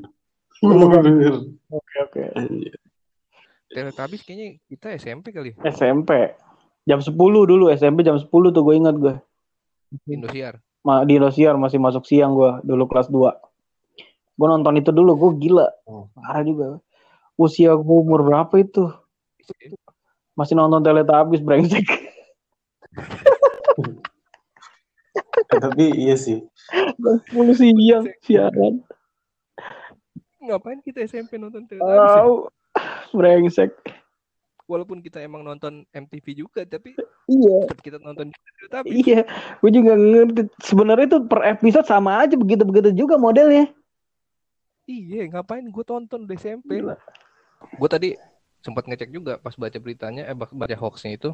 Baru 0.62 1.02
dengar. 1.02 1.34
Oke, 1.74 1.96
oke. 2.06 2.24
Teletubbies 3.70 4.26
kayaknya 4.26 4.58
kita 4.66 4.98
SMP 4.98 5.30
kali. 5.30 5.54
ya? 5.54 5.70
SMP. 5.70 6.34
Jam 6.90 7.00
10 7.06 7.14
dulu, 7.46 7.70
SMP 7.70 8.02
jam 8.02 8.18
10 8.18 8.26
tuh 8.28 8.62
gue 8.66 8.76
ingat 8.76 8.96
gue. 8.98 9.16
Indosiar. 10.10 10.58
Ma- 10.82 11.06
Di 11.06 11.22
Indosiar 11.22 11.54
masih 11.54 11.78
masuk 11.78 12.02
siang 12.10 12.34
gue 12.34 12.66
dulu 12.66 12.90
kelas 12.90 13.14
2. 13.14 13.30
Gue 14.40 14.48
nonton 14.48 14.74
itu 14.74 14.90
dulu, 14.90 15.14
gue 15.16 15.32
gila. 15.46 15.68
Oh. 15.86 16.10
Parah 16.18 16.42
juga. 16.42 16.82
Usia 17.38 17.78
gue 17.78 17.98
umur 18.02 18.26
berapa 18.26 18.52
itu? 18.58 18.90
Masih 20.34 20.58
nonton 20.58 20.82
Teletubbies 20.82 21.46
brengsek. 21.46 21.86
Tapi 25.50 25.84
iya 25.94 26.16
sih. 26.18 26.42
10 26.98 27.30
siang 27.54 28.06
siaran. 28.26 28.82
Ngapain 30.40 30.82
kita 30.82 31.06
SMP 31.06 31.38
nonton 31.38 31.70
Teletubbies? 31.70 32.18
ya? 32.18 32.26
Brengsek. 33.12 33.74
Walaupun 34.70 35.01
kita 35.01 35.18
emang 35.18 35.42
nonton 35.42 35.82
MTV 35.89 36.25
juga, 36.38 36.62
tapi 36.62 36.94
Iya. 37.25 37.66
kita 37.82 37.98
nonton 37.98 38.30
juga 38.30 38.50
Teletubbies. 38.60 38.94
Iya, 39.01 39.20
gue 39.58 39.72
juga 39.74 39.92
ngerti. 39.98 40.42
Sebenarnya 40.62 41.06
itu 41.10 41.18
per 41.25 41.42
episode 41.48 41.88
sama 41.89 42.22
aja 42.22 42.38
begitu-begitu 42.38 42.94
juga 42.94 43.18
modelnya. 43.18 43.74
Iya, 44.86 45.25
ngapain 45.30 45.66
gue 45.66 45.82
tonton 45.82 46.25
di 46.25 46.38
SMP? 46.38 46.82
Gila. 46.82 46.98
Gue 47.78 47.89
tadi 47.89 48.10
sempat 48.62 48.86
ngecek 48.86 49.10
juga 49.10 49.42
pas 49.42 49.54
baca 49.54 49.78
beritanya, 49.82 50.30
eh 50.30 50.38
baca 50.38 50.75
hoaxnya 50.78 51.18
itu. 51.18 51.34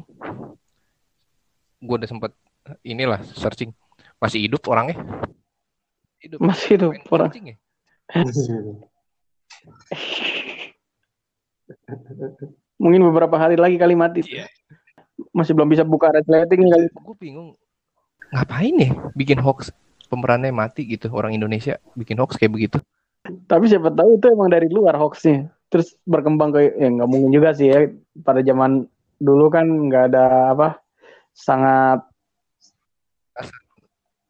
Gue 1.76 1.96
udah 2.00 2.08
sempat 2.08 2.32
inilah 2.80 3.20
searching. 3.36 3.76
Masih 4.16 4.48
hidup 4.48 4.64
orangnya? 4.64 4.96
Hidup. 6.24 6.40
Masih 6.40 6.80
hidup 6.80 6.96
Main 6.96 7.04
orang. 7.12 7.28
kencing 7.28 7.46
ya? 7.52 7.56
Mungkin 12.76 13.00
beberapa 13.08 13.36
hari 13.40 13.56
lagi 13.56 13.76
kali 13.80 13.94
mati. 13.96 14.20
Iya. 14.26 14.46
Masih 15.32 15.56
belum 15.56 15.72
bisa 15.72 15.82
buka 15.82 16.12
resleting 16.12 16.68
kali. 16.68 16.86
Gue 16.92 17.16
bingung. 17.16 17.56
Ngapain 18.32 18.74
ya 18.74 18.90
bikin 19.14 19.38
hoax 19.38 19.70
pemerannya 20.10 20.50
mati 20.50 20.82
gitu 20.86 21.10
orang 21.14 21.34
Indonesia 21.34 21.78
bikin 21.94 22.18
hoax 22.18 22.36
kayak 22.36 22.52
begitu. 22.52 22.78
Tapi 23.46 23.66
siapa 23.66 23.90
tahu 23.90 24.18
itu 24.18 24.26
emang 24.30 24.50
dari 24.50 24.66
luar 24.70 24.98
hoaxnya. 24.98 25.50
Terus 25.70 25.94
berkembang 26.06 26.54
ke 26.54 26.74
ya 26.78 26.88
nggak 26.90 27.08
mungkin 27.10 27.30
juga 27.32 27.54
sih 27.54 27.70
ya. 27.70 27.90
Pada 28.22 28.42
zaman 28.42 28.86
dulu 29.16 29.48
kan 29.48 29.66
nggak 29.66 30.04
ada 30.12 30.52
apa 30.52 30.68
sangat 31.32 32.04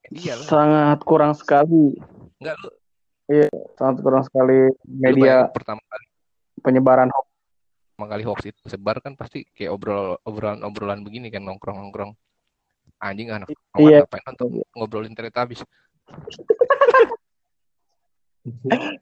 Iya 0.06 0.38
lah. 0.38 0.46
sangat 0.46 0.98
kurang 1.02 1.34
sekali 1.34 1.98
Enggak 2.38 2.54
lu, 2.62 2.70
sangat 3.74 3.96
kurang 4.06 4.22
sekali 4.22 4.70
media 4.86 5.50
pertama 5.50 5.82
kali 5.90 6.05
penyebaran 6.66 7.08
hoax. 7.14 7.28
kali 7.96 8.22
hoax 8.26 8.40
itu 8.50 8.62
sebar 8.66 8.98
kan 8.98 9.14
pasti 9.14 9.46
kayak 9.54 9.72
obrol 9.72 10.18
obrolan 10.26 10.60
obrolan 10.66 11.00
begini 11.06 11.30
kan 11.30 11.46
nongkrong 11.46 11.78
nongkrong 11.78 12.12
anjing 12.98 13.30
anak 13.30 13.46
Iya. 13.78 14.02
ngapain 14.04 14.22
nonton 14.26 14.46
ngobrolin 14.74 15.14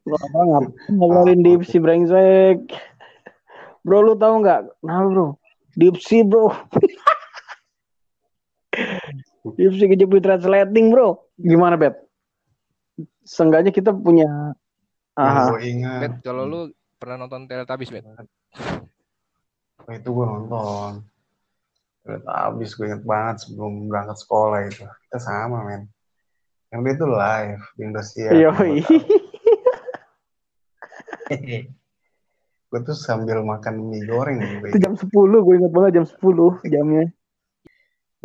Orang 0.04 0.30
ngapain 0.52 0.68
ngobrolin 0.92 1.40
dipsi 1.44 1.76
brengsek. 1.80 2.60
Bro 3.84 4.00
lu 4.00 4.14
tahu 4.16 4.40
nggak? 4.40 4.80
Nah 4.80 5.04
bro, 5.04 5.36
dipsi 5.76 6.24
bro. 6.24 6.48
UFC 9.60 9.92
kejepit 9.92 10.24
translating 10.24 10.88
bro. 10.88 11.20
Gimana 11.36 11.76
bet? 11.76 12.00
Seenggaknya 13.28 13.70
kita 13.70 13.92
punya. 13.92 14.56
Aha. 15.14 15.54
gue 15.54 15.62
ingat. 15.70 16.00
Bet, 16.00 16.14
kalau 16.26 16.42
lu 16.48 16.60
pernah 17.04 17.20
nonton 17.20 17.44
Teletubbies, 17.44 17.92
Bet? 17.92 18.08
Oh, 19.84 19.92
itu 19.92 20.08
gue 20.08 20.24
nonton. 20.24 21.04
Habis 22.24 22.72
gue 22.80 22.88
inget 22.88 23.04
banget 23.04 23.44
sebelum 23.44 23.92
berangkat 23.92 24.16
sekolah 24.24 24.64
itu. 24.64 24.88
Kita 24.88 25.20
sama 25.20 25.68
men. 25.68 25.84
Yang 26.72 26.80
dia 26.80 26.94
tuh 26.96 27.10
live 27.12 27.64
di 27.76 27.82
Indosiar. 27.84 28.32
Yoi. 28.32 28.80
gue 32.72 32.80
tuh 32.88 32.96
sambil 32.96 33.44
makan 33.44 33.84
mie 33.84 34.04
goreng 34.08 34.40
gue 34.64 34.72
Itu 34.72 34.80
jam 34.80 34.96
10, 34.96 35.12
gue 35.12 35.54
ingat 35.60 35.72
banget 35.76 35.92
jam 36.00 36.06
10 36.08 36.72
jamnya. 36.72 37.04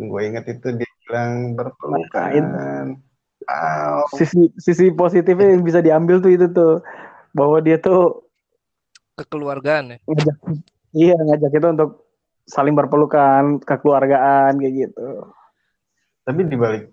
gue 0.00 0.20
inget 0.24 0.44
itu 0.48 0.68
dia 0.80 0.92
bilang 1.04 1.52
berpelukan. 1.52 2.32
Au. 3.44 4.08
Sisi 4.16 4.48
sisi 4.56 4.88
positifnya 4.88 5.52
yang 5.52 5.60
bisa 5.60 5.84
diambil 5.84 6.24
tuh 6.24 6.32
itu 6.32 6.48
tuh 6.48 6.80
bahwa 7.36 7.60
dia 7.60 7.76
tuh 7.76 8.29
Kekeluargaan 9.20 9.84
ya. 9.92 9.98
ngajak 10.08 10.36
iya 10.90 11.14
ngajak 11.14 11.50
kita 11.52 11.76
untuk 11.76 12.08
saling 12.44 12.72
berpelukan 12.72 13.60
kekeluargaan 13.62 14.56
kayak 14.56 14.74
gitu. 14.88 15.08
Tapi 16.24 16.40
di 16.48 16.56
balik 16.56 16.84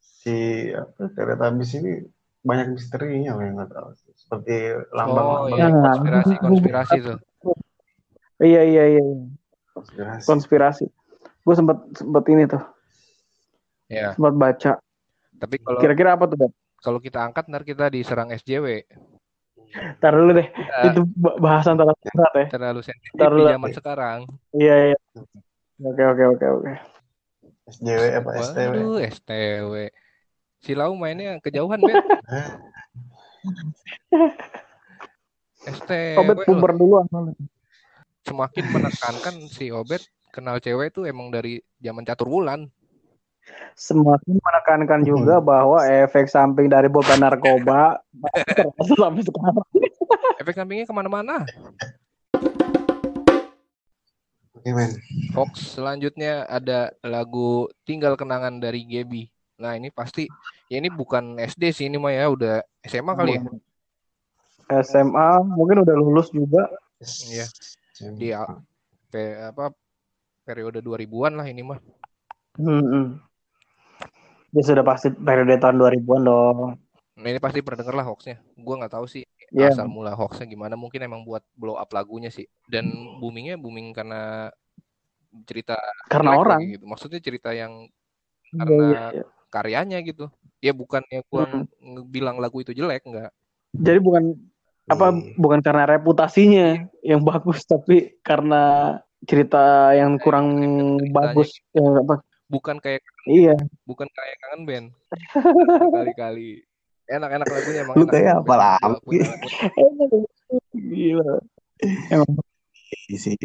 si 0.00 0.36
apa 0.70 1.08
Teletubbies 1.10 1.72
ini 1.76 1.92
banyak 2.40 2.76
misterinya 2.76 3.34
loh 3.34 3.42
yang 3.42 3.56
nggak 3.58 3.72
tahu. 3.72 3.88
Seperti 4.14 4.54
Oh, 4.70 4.94
lambang-lambang 4.94 5.58
iya, 5.58 5.66
Nah. 5.66 5.82
konspirasi, 5.90 6.34
konspirasi 6.38 6.96
tuh. 7.02 7.18
Iya 8.36 8.62
iya 8.62 8.84
iya 8.94 9.02
konspirasi. 9.72 10.24
konspirasi. 10.28 10.84
Gue 11.42 11.54
sempat 11.54 11.78
sempat 11.94 12.24
ini 12.28 12.44
tuh 12.44 12.62
Ya, 13.86 14.10
sempat 14.18 14.34
baca. 14.34 14.72
tapi 15.38 15.56
kalau 15.62 15.78
Kira-kira 15.78 16.18
apa 16.18 16.26
tuh? 16.26 16.50
Kalau 16.82 16.98
kita 16.98 17.22
angkat 17.22 17.46
ntar 17.46 17.62
kita 17.62 17.86
diserang 17.86 18.30
SJW. 18.30 18.82
Ntar 20.00 20.12
dulu 20.16 20.30
deh. 20.36 20.48
Eh, 20.48 20.84
Itu 20.90 21.00
ba- 21.16 21.36
bahasan 21.36 21.76
terlalu 21.76 21.98
berat 22.12 22.34
ya. 22.34 22.46
terlalu 22.52 22.80
sensitif 22.84 23.16
Ntar 23.16 23.32
di 23.34 23.42
zaman 23.44 23.70
sekarang. 23.72 24.18
Iya 24.56 24.74
iya. 24.92 24.98
Oke 25.84 26.02
oke 26.02 26.24
oke 26.36 26.46
oke. 26.60 26.72
SJW 27.66 28.02
apa 28.22 28.30
STW? 28.46 28.72
Waduh, 28.72 28.96
STW. 29.02 29.74
Si 30.62 30.72
Lau 30.72 30.94
mainnya 30.94 31.36
kejauhan, 31.42 31.82
Bet. 31.82 31.98
Hah? 32.30 32.48
STW 35.66 36.18
Obet 36.22 36.36
puber 36.46 36.72
duluan. 36.78 37.06
semakin 38.26 38.64
menekankan 38.70 39.36
si 39.50 39.70
Obet 39.70 40.02
kenal 40.34 40.58
cewek 40.58 40.90
itu 40.94 41.06
emang 41.06 41.30
dari 41.30 41.58
zaman 41.82 42.06
catur 42.06 42.30
bulan. 42.30 42.70
Semakin 43.76 44.40
menekankan 44.40 45.00
juga 45.04 45.36
bahwa 45.38 45.84
efek 45.84 46.32
samping 46.32 46.66
dari 46.66 46.88
boba 46.88 47.14
narkoba 47.20 48.00
masih 48.16 48.44
terasa 48.56 48.94
sampai 48.96 49.22
sekarang. 49.22 49.66
Efek 50.40 50.54
sampingnya 50.56 50.88
ke 50.88 50.94
mana-mana. 50.96 51.44
Oke 54.56 54.70
men. 54.72 54.96
Fox 55.36 55.78
selanjutnya 55.78 56.48
ada 56.48 56.90
lagu 57.04 57.70
Tinggal 57.84 58.16
Kenangan 58.16 58.58
dari 58.58 58.82
Gebi. 58.82 59.28
Nah 59.62 59.76
ini 59.76 59.92
pasti 59.94 60.26
ya 60.66 60.80
ini 60.80 60.90
bukan 60.90 61.38
SD 61.38 61.62
sih 61.70 61.86
ini 61.86 62.00
mah 62.00 62.10
ya 62.10 62.26
udah 62.32 62.64
SMA 62.82 63.12
kali 63.14 63.32
ya. 63.38 63.42
SMA 64.82 65.28
mungkin 65.46 65.86
udah 65.86 65.94
lulus 65.94 66.32
juga. 66.34 66.66
Iya. 66.98 67.46
Di 68.16 68.32
pe, 69.12 69.36
apa 69.38 69.70
periode 70.42 70.82
2000-an 70.82 71.32
lah 71.38 71.46
ini 71.46 71.62
mah. 71.62 71.78
Hmm. 72.56 73.20
Ya 74.56 74.62
sudah 74.64 74.80
pasti 74.80 75.12
periode 75.12 75.60
tahun 75.60 75.76
2000-an 75.76 76.22
dong. 76.24 76.58
Nah 77.16 77.28
ini 77.28 77.36
pasti 77.36 77.60
pernah 77.60 77.84
denger 77.84 77.96
lah 77.96 78.06
hoaxnya. 78.08 78.40
Gua 78.56 78.80
nggak 78.80 78.94
tahu 78.96 79.04
sih 79.04 79.24
Iya. 79.52 79.70
asal 79.76 79.84
mula 79.86 80.16
hoaxnya 80.16 80.48
gimana. 80.48 80.80
Mungkin 80.80 81.04
emang 81.04 81.28
buat 81.28 81.44
blow 81.52 81.76
up 81.76 81.92
lagunya 81.92 82.32
sih. 82.32 82.48
Dan 82.64 82.88
boomingnya 83.20 83.60
booming 83.60 83.92
karena 83.92 84.48
cerita 85.44 85.76
Karena 86.08 86.40
orang. 86.40 86.64
gitu. 86.72 86.88
Maksudnya 86.88 87.20
cerita 87.20 87.52
yang 87.52 87.84
Iya, 88.46 88.58
karena 88.64 88.84
iya, 88.88 89.02
iya. 89.20 89.24
karyanya 89.52 89.98
gitu. 90.00 90.32
Ya 90.64 90.72
bukannya 90.72 91.20
gua 91.28 91.44
Hmm. 91.44 92.08
bilang 92.08 92.40
lagu 92.40 92.64
itu 92.64 92.72
jelek 92.72 93.04
enggak. 93.04 93.28
Jadi 93.76 93.98
bukan 94.00 94.32
apa 94.86 95.12
Iya. 95.12 95.34
bukan 95.36 95.60
karena 95.60 95.84
reputasinya 95.84 96.68
yang 97.04 97.20
bagus 97.28 97.66
tapi 97.68 98.16
karena 98.24 98.96
cerita 99.26 99.90
yang 99.92 100.16
kurang 100.22 100.46
ceritanya 101.02 101.12
bagus 101.12 101.50
ya, 101.74 101.82
apa 102.04 102.14
Bukan 102.46 102.78
kayak 102.78 103.02
iya 103.26 103.58
bukan 103.82 104.06
kayak 104.06 104.36
kangen 104.38 104.62
band. 104.64 104.86
Kali-kali. 105.90 106.62
Enak-enak 107.06 107.46
lagunya 107.46 107.80
emang 107.86 107.94
Lu 107.98 108.06
enak. 108.06 108.12
kayak 108.14 108.32
apa 108.42 108.54
lagi? 108.58 109.18
Gila 110.90 111.42
emang 112.10 112.30
Iya 113.10 113.18
sih. 113.18 113.36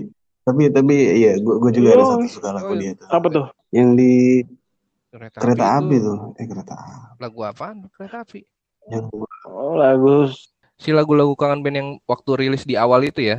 Tapi 0.41 0.73
tapi 0.73 0.95
iya 1.17 1.37
gue 1.37 1.55
gue 1.57 1.71
juga 1.73 1.89
ada 1.93 2.03
Oh, 2.03 2.09
satu 2.17 2.25
suka 2.29 2.49
lagu 2.53 2.73
oh, 2.73 2.77
dia 2.77 2.93
tuh. 2.97 3.07
apa 3.09 3.27
tuh 3.29 3.45
Yang 3.69 3.89
di 3.97 4.13
Kereta, 5.11 5.37
kereta 5.43 5.65
api 5.75 5.95
itu 5.99 6.07
tuh. 6.07 6.19
Eh 6.39 6.45
kereta 6.47 6.73
api. 6.73 7.19
Lagu 7.19 7.39
apaan? 7.43 7.77
Kereta 7.91 8.23
api. 8.23 8.41
Yang 8.87 9.05
oh 9.45 9.75
lagu 9.75 10.29
Si 10.81 10.89
lagu-lagu 10.89 11.37
kangen 11.37 11.61
band 11.61 11.77
yang 11.77 11.89
waktu 12.09 12.31
rilis 12.37 12.65
di 12.65 12.73
awal 12.73 13.05
itu 13.05 13.21
ya. 13.21 13.37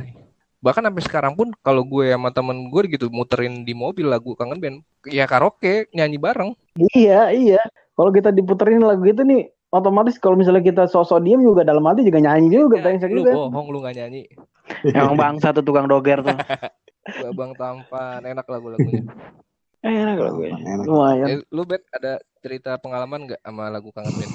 Bahkan 0.63 0.87
sampai 0.87 1.03
sekarang 1.03 1.33
pun 1.35 1.51
kalau 1.59 1.83
gue 1.83 2.15
sama 2.15 2.31
temen 2.31 2.71
gue 2.71 2.81
gitu 2.87 3.11
muterin 3.11 3.67
di 3.67 3.75
mobil 3.75 4.07
lagu 4.07 4.31
kangen 4.39 4.63
band, 4.63 4.77
ya 5.11 5.27
karaoke 5.27 5.91
nyanyi 5.91 6.15
bareng. 6.15 6.55
iya 6.95 7.29
iya 7.29 7.61
kalau 7.93 8.09
kita 8.09 8.33
diputerin 8.33 8.81
lagu 8.81 9.03
itu 9.05 9.21
nih 9.21 9.51
otomatis 9.69 10.15
kalau 10.17 10.39
misalnya 10.39 10.63
kita 10.63 10.83
sosok 10.87 11.21
diem 11.21 11.43
juga 11.43 11.67
dalam 11.67 11.83
hati 11.83 12.07
juga 12.07 12.23
nyanyi 12.23 12.49
juga 12.49 12.79
brengsek 12.79 13.11
Lu 13.11 13.21
juga 13.21 13.35
bohong 13.35 13.67
lu 13.75 13.77
nggak 13.83 13.95
nyanyi. 13.99 14.23
emang 14.97 15.19
bangsa 15.19 15.51
tuh 15.51 15.61
tukang 15.61 15.91
doger 15.91 16.23
tuh 16.23 16.33
Babang 17.27 17.51
tampan, 17.59 18.23
enak 18.23 18.47
lagu-lagunya. 18.47 19.03
enak 19.83 20.15
lagunya 20.15 20.55
Enak. 20.55 20.87
lumayan 20.87 21.27
Eh, 21.27 21.39
lu 21.51 21.67
bet 21.67 21.83
ada 21.91 22.23
cerita 22.39 22.79
pengalaman 22.79 23.27
nggak 23.27 23.43
sama 23.43 23.67
lagu 23.67 23.91
kangen 23.91 24.15
band? 24.15 24.33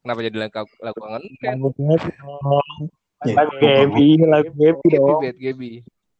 Kenapa 0.00 0.18
jadi 0.24 0.36
lagu, 0.48 0.72
lagu 0.80 0.98
kangen 1.04 1.22
band? 1.44 1.60
Gaby 3.22 3.32
Ya, 3.32 3.34
lagu 3.38 3.54
Gaby 3.60 4.08
lagu 4.26 4.52
Gaby 4.52 4.82
Gebi 4.82 4.88
dong 4.92 5.20
bet, 5.22 5.36
Gebi. 5.38 5.70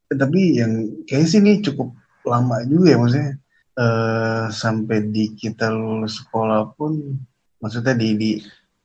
Tapi 0.08 0.40
yang 0.56 0.72
kayaknya 1.04 1.26
sih 1.26 1.38
ini 1.40 1.52
cukup 1.60 1.88
lama 2.22 2.62
juga 2.64 2.86
ya 2.92 2.98
maksudnya. 2.98 3.30
Eh 3.72 4.44
sampai 4.52 5.08
di 5.08 5.32
kita 5.32 5.72
lulus 5.72 6.20
sekolah 6.20 6.76
pun 6.76 7.16
maksudnya 7.56 7.96
di 7.96 8.08
di 8.14 8.30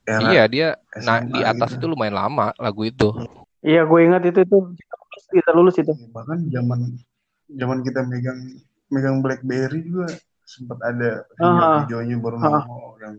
era 0.02 0.24
Iya 0.32 0.44
dia, 0.48 0.70
nah 1.04 1.20
SMA 1.20 1.28
di 1.30 1.40
atas 1.44 1.70
gitu. 1.76 1.84
itu 1.84 1.86
lumayan 1.92 2.16
lama 2.16 2.56
lagu 2.56 2.82
itu. 2.84 3.12
iya 3.60 3.84
gue 3.84 4.00
ingat 4.00 4.24
itu 4.24 4.40
itu 4.42 4.58
kita 5.28 5.52
lulus, 5.52 5.76
itu 5.76 5.92
bahkan 6.16 6.40
zaman 6.48 6.96
zaman 7.52 7.84
kita 7.84 8.06
megang 8.06 8.40
megang 8.88 9.20
BlackBerry 9.20 9.84
juga 9.84 10.08
sempat 10.48 10.80
ada 10.80 11.28
Ah. 11.36 11.84
video-videonya 11.84 12.16
baru 12.18 12.38
nongol 12.40 12.96
yang 13.04 13.16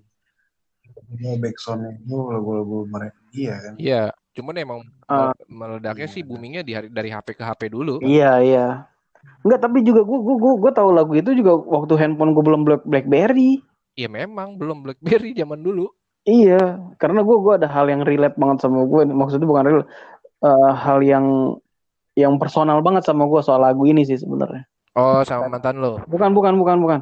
video 1.05 1.37
backsoundnya 1.37 2.01
itu 2.01 2.17
lagu-lagu 2.17 2.89
mereka 2.89 3.19
dia 3.29 3.55
kan 3.61 3.75
Iya, 3.77 4.03
cuman 4.39 4.55
emang 4.57 4.81
Ah. 5.05 5.35
meledaknya 5.51 6.07
Iya. 6.07 6.15
sih 6.15 6.23
boomingnya 6.23 6.63
di 6.63 6.73
hari, 6.73 6.89
dari 6.89 7.11
HP 7.11 7.35
ke 7.35 7.43
HP 7.43 7.69
dulu. 7.69 7.99
Iya 7.99 8.39
iya. 8.39 8.67
Enggak 9.43 9.67
tapi 9.67 9.83
juga 9.83 10.07
gue 10.07 10.19
gue 10.19 10.37
gue, 10.39 10.53
gue 10.63 10.73
tahu 10.73 10.91
lagu 10.95 11.13
itu 11.13 11.35
juga 11.35 11.59
waktu 11.59 11.99
handphone 11.99 12.33
gue 12.33 12.45
belum 12.47 12.63
Black 12.63 12.83
BlackBerry. 12.87 13.59
Iya 13.99 14.07
memang 14.07 14.55
belum 14.55 14.87
BlackBerry 14.87 15.35
zaman 15.35 15.59
dulu. 15.59 15.91
Iya, 16.23 16.93
karena 17.01 17.25
gue 17.25 17.37
gue 17.41 17.53
ada 17.57 17.67
hal 17.67 17.89
yang 17.89 18.05
relate 18.05 18.37
banget 18.37 18.61
sama 18.61 18.85
gue. 18.85 19.03
Maksudnya 19.09 19.49
bukan 19.49 19.65
relate, 19.65 19.89
eh, 20.45 20.73
hal 20.77 21.01
yang 21.01 21.57
yang 22.15 22.37
personal 22.37 22.79
banget 22.85 23.03
sama 23.03 23.25
gue 23.25 23.41
soal 23.41 23.59
lagu 23.59 23.87
ini 23.89 24.05
sih 24.05 24.19
sebenarnya. 24.19 24.67
Oh 24.93 25.23
sama 25.25 25.49
mantan 25.49 25.81
lo. 25.81 26.03
Bukan 26.05 26.31
bukan 26.31 26.55
bukan 26.59 26.77
bukan 26.79 27.01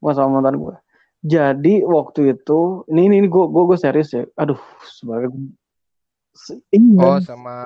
bukan 0.00 0.14
sama 0.16 0.40
mantan 0.40 0.56
gue. 0.56 0.74
Jadi 1.22 1.86
waktu 1.86 2.34
itu 2.34 2.82
ini 2.90 3.06
ini, 3.06 3.14
ini 3.22 3.28
gue 3.30 3.44
gue 3.46 3.62
gue 3.62 3.78
serius 3.78 4.10
ya. 4.10 4.26
Aduh 4.34 4.58
sebagai 4.82 5.30
Se- 5.30 5.61
iya 6.72 7.00
Oh 7.00 7.18
sama 7.20 7.64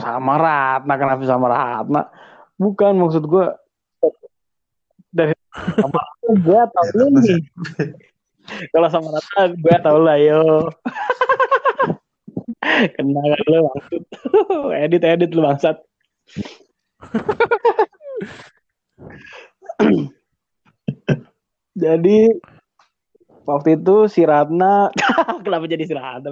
sama 0.00 0.34
Ratna 0.40 0.94
kenapa 0.96 1.22
sama 1.28 1.46
Ratna? 1.52 2.08
Bukan 2.56 2.96
maksud 2.98 3.24
gue 3.28 3.46
dari 5.12 5.34
sama 5.54 5.98
Ratna 6.00 6.32
gue 6.40 6.60
tau 6.72 6.84
Ya, 6.90 7.04
ini. 7.06 7.36
Kalau 8.72 8.88
sama 8.90 9.08
Ratna 9.14 9.42
gue 9.54 9.76
tau 9.84 9.98
lah 10.00 10.16
yo. 10.18 10.68
Kena 12.96 13.20
kan 13.20 13.42
lu 13.46 13.58
maksud. 13.68 14.02
edit 14.84 15.02
edit 15.04 15.30
lu 15.36 15.44
bangsat. 15.44 15.76
Jadi 21.74 22.30
waktu 23.44 23.68
itu 23.76 24.06
si 24.06 24.22
Ratna 24.22 24.88
kenapa 25.44 25.66
jadi 25.66 25.84
si 25.84 25.94
Ratna? 25.94 26.30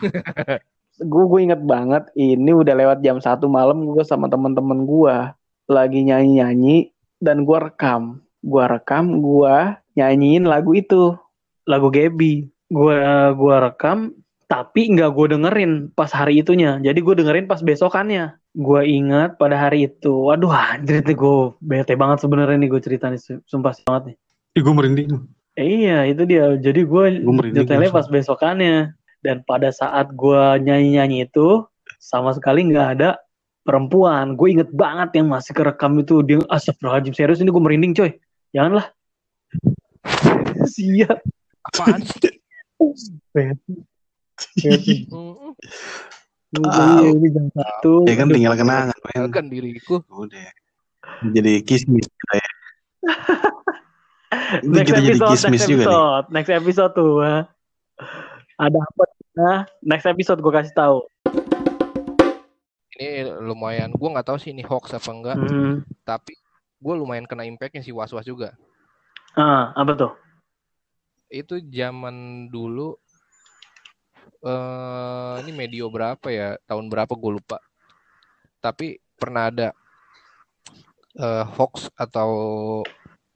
gue 1.12 1.24
gue 1.24 1.40
inget 1.40 1.62
banget 1.64 2.08
ini 2.12 2.52
udah 2.52 2.74
lewat 2.76 2.98
jam 3.00 3.20
satu 3.20 3.48
malam 3.48 3.88
gue 3.88 4.04
sama 4.04 4.28
temen-temen 4.28 4.84
gue 4.84 5.16
lagi 5.70 6.00
nyanyi 6.04 6.42
nyanyi 6.42 6.76
dan 7.22 7.48
gue 7.48 7.58
rekam 7.58 8.20
gue 8.40 8.64
rekam 8.64 9.20
gue 9.20 9.56
nyanyiin 10.00 10.48
lagu 10.48 10.72
itu, 10.72 11.12
lagu 11.68 11.92
Gaby. 11.92 12.48
Gua 12.70 13.34
gua 13.34 13.68
rekam 13.70 14.14
tapi 14.46 14.90
nggak 14.94 15.10
gue 15.14 15.26
dengerin 15.36 15.72
pas 15.94 16.10
hari 16.10 16.42
itunya. 16.42 16.78
Jadi 16.82 16.98
gue 17.02 17.14
dengerin 17.18 17.46
pas 17.46 17.62
besokannya. 17.62 18.34
Gue 18.54 18.82
ingat 18.86 19.38
pada 19.38 19.54
hari 19.54 19.86
itu. 19.86 20.10
Waduh 20.10 20.50
anjir 20.50 21.02
nih 21.02 21.14
gue 21.14 21.54
bete 21.62 21.94
banget 21.94 22.22
sebenarnya 22.26 22.58
nih 22.58 22.70
gue 22.70 22.80
cerita 22.82 23.06
nih. 23.10 23.20
Sumpah 23.46 23.74
banget 23.86 24.14
nih. 24.14 24.16
Ih, 24.58 24.62
gue 24.62 24.74
merinding. 24.74 25.08
Iya 25.54 25.98
itu 26.10 26.22
dia. 26.26 26.54
Jadi 26.58 26.82
gue 26.82 27.04
Gue 27.22 27.34
merinding. 27.34 27.66
detailnya 27.66 27.90
pas 27.94 28.06
besokannya. 28.10 28.94
Dan 29.20 29.44
pada 29.44 29.68
saat 29.68 30.12
gue 30.16 30.42
nyanyi-nyanyi 30.64 31.28
itu 31.28 31.64
sama 32.00 32.32
sekali 32.32 32.64
nggak 32.68 32.88
ada 32.98 33.20
perempuan. 33.62 34.34
Gue 34.34 34.56
inget 34.56 34.72
banget 34.72 35.20
yang 35.20 35.28
masih 35.28 35.52
kerekam 35.52 36.00
itu 36.00 36.24
dia 36.24 36.40
astagfirullahaladzim 36.48 37.14
serius 37.14 37.40
ini 37.44 37.52
gue 37.52 37.62
merinding 37.62 37.92
coy. 37.92 38.10
Janganlah. 38.56 38.86
Siap. 40.74 41.18
Apaan. 41.70 42.00
Mm, 45.10 45.52
Iya, 46.50 47.14
ini 47.14 47.28
jam 47.30 47.46
satu. 47.54 48.02
Ya 48.10 48.18
kan 48.18 48.26
tinggal 48.26 48.58
kenangan, 48.58 48.90
men. 48.90 49.06
Tinggalkan 49.14 49.46
diriku. 49.54 50.02
Udah. 50.10 50.50
Jadi 51.30 51.62
kismis 51.62 52.10
kita 52.10 52.34
ya. 52.34 52.50
Itu 54.58 54.74
Next 54.74 54.88
kita 54.90 54.98
jadi 54.98 55.14
episode, 55.14 55.30
kismis 55.30 55.52
next 55.62 55.68
juga 55.70 55.78
nih. 55.78 55.86
episode, 55.86 56.26
next 56.34 56.50
episode 56.50 56.92
tuh. 56.98 57.12
Ada 58.60 58.76
apa? 58.76 59.04
Nah, 59.40 59.58
next 59.80 60.04
episode 60.04 60.44
gue 60.44 60.52
kasih 60.52 60.76
tahu. 60.76 61.00
Ini 63.00 63.24
lumayan. 63.40 63.88
Gue 63.96 64.12
nggak 64.12 64.28
tahu 64.28 64.36
sih 64.36 64.52
ini 64.52 64.60
hoax 64.60 64.92
apa 64.92 65.08
enggak. 65.08 65.36
Hmm. 65.40 65.80
Tapi 66.04 66.36
gue 66.76 66.94
lumayan 67.00 67.24
kena 67.24 67.48
impactnya 67.48 67.80
si 67.80 67.88
was-was 67.88 68.28
juga. 68.28 68.52
Ah, 69.32 69.72
apa 69.72 69.96
tuh? 69.96 70.12
Itu 71.32 71.56
zaman 71.72 72.48
dulu. 72.52 73.00
eh 74.40 75.34
ini 75.44 75.52
medio 75.52 75.88
berapa 75.88 76.28
ya? 76.28 76.60
Tahun 76.68 76.84
berapa 76.88 77.12
gue 77.16 77.32
lupa. 77.40 77.56
Tapi 78.60 79.00
pernah 79.16 79.48
ada 79.48 79.68
eh, 81.16 81.44
hoax 81.56 81.88
atau 81.96 82.30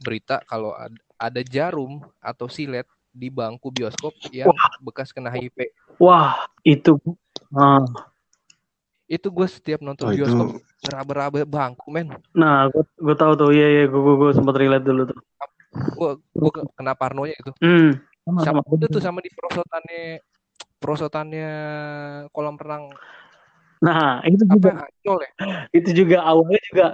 berita 0.01 0.45
kalau 0.45 0.77
ad- 0.77 1.01
ada 1.17 1.41
jarum 1.41 2.05
atau 2.21 2.49
silet 2.49 2.85
di 3.15 3.31
bangku 3.31 3.71
bioskop 3.71 4.11
yang 4.35 4.51
bekas 4.83 5.15
kena 5.15 5.31
HIV. 5.31 5.71
Wah, 6.03 6.51
itu. 6.67 6.99
Ah. 7.55 7.87
Itu 9.07 9.31
gue 9.31 9.47
setiap 9.47 9.79
nonton 9.79 10.11
Oh, 10.11 10.13
bioskop 10.13 10.59
ngeraba-raba 10.83 11.47
bangku 11.47 11.87
men. 11.95 12.11
Nah, 12.35 12.67
gue 12.75 12.83
gue 12.99 13.15
tahu 13.15 13.33
tuh. 13.39 13.51
Iya, 13.55 13.67
iya, 13.71 13.83
gue 13.87 14.03
gue, 14.03 14.31
sempat 14.35 14.59
relate 14.59 14.83
dulu 14.85 15.15
tuh. 15.15 15.19
Gue 15.95 16.11
gue 16.35 16.51
kena 16.75 16.99
parnonya 16.99 17.39
itu. 17.39 17.55
Hmm. 17.63 17.95
Sama, 18.27 18.41
Sama 18.43 18.61
sama. 18.67 18.75
itu 18.75 18.87
tuh 18.91 19.03
sama 19.05 19.19
di 19.23 19.31
perosotannya 19.31 20.03
perosotannya 20.81 21.51
kolam 22.33 22.57
renang 22.57 22.89
Nah, 23.85 24.25
itu 24.25 24.49
apa 24.49 24.57
juga 24.57 24.71
Ancol 24.81 25.19
ya? 25.21 25.31
itu 25.77 25.91
juga 25.93 26.19
awalnya 26.25 26.61
juga 26.73 26.87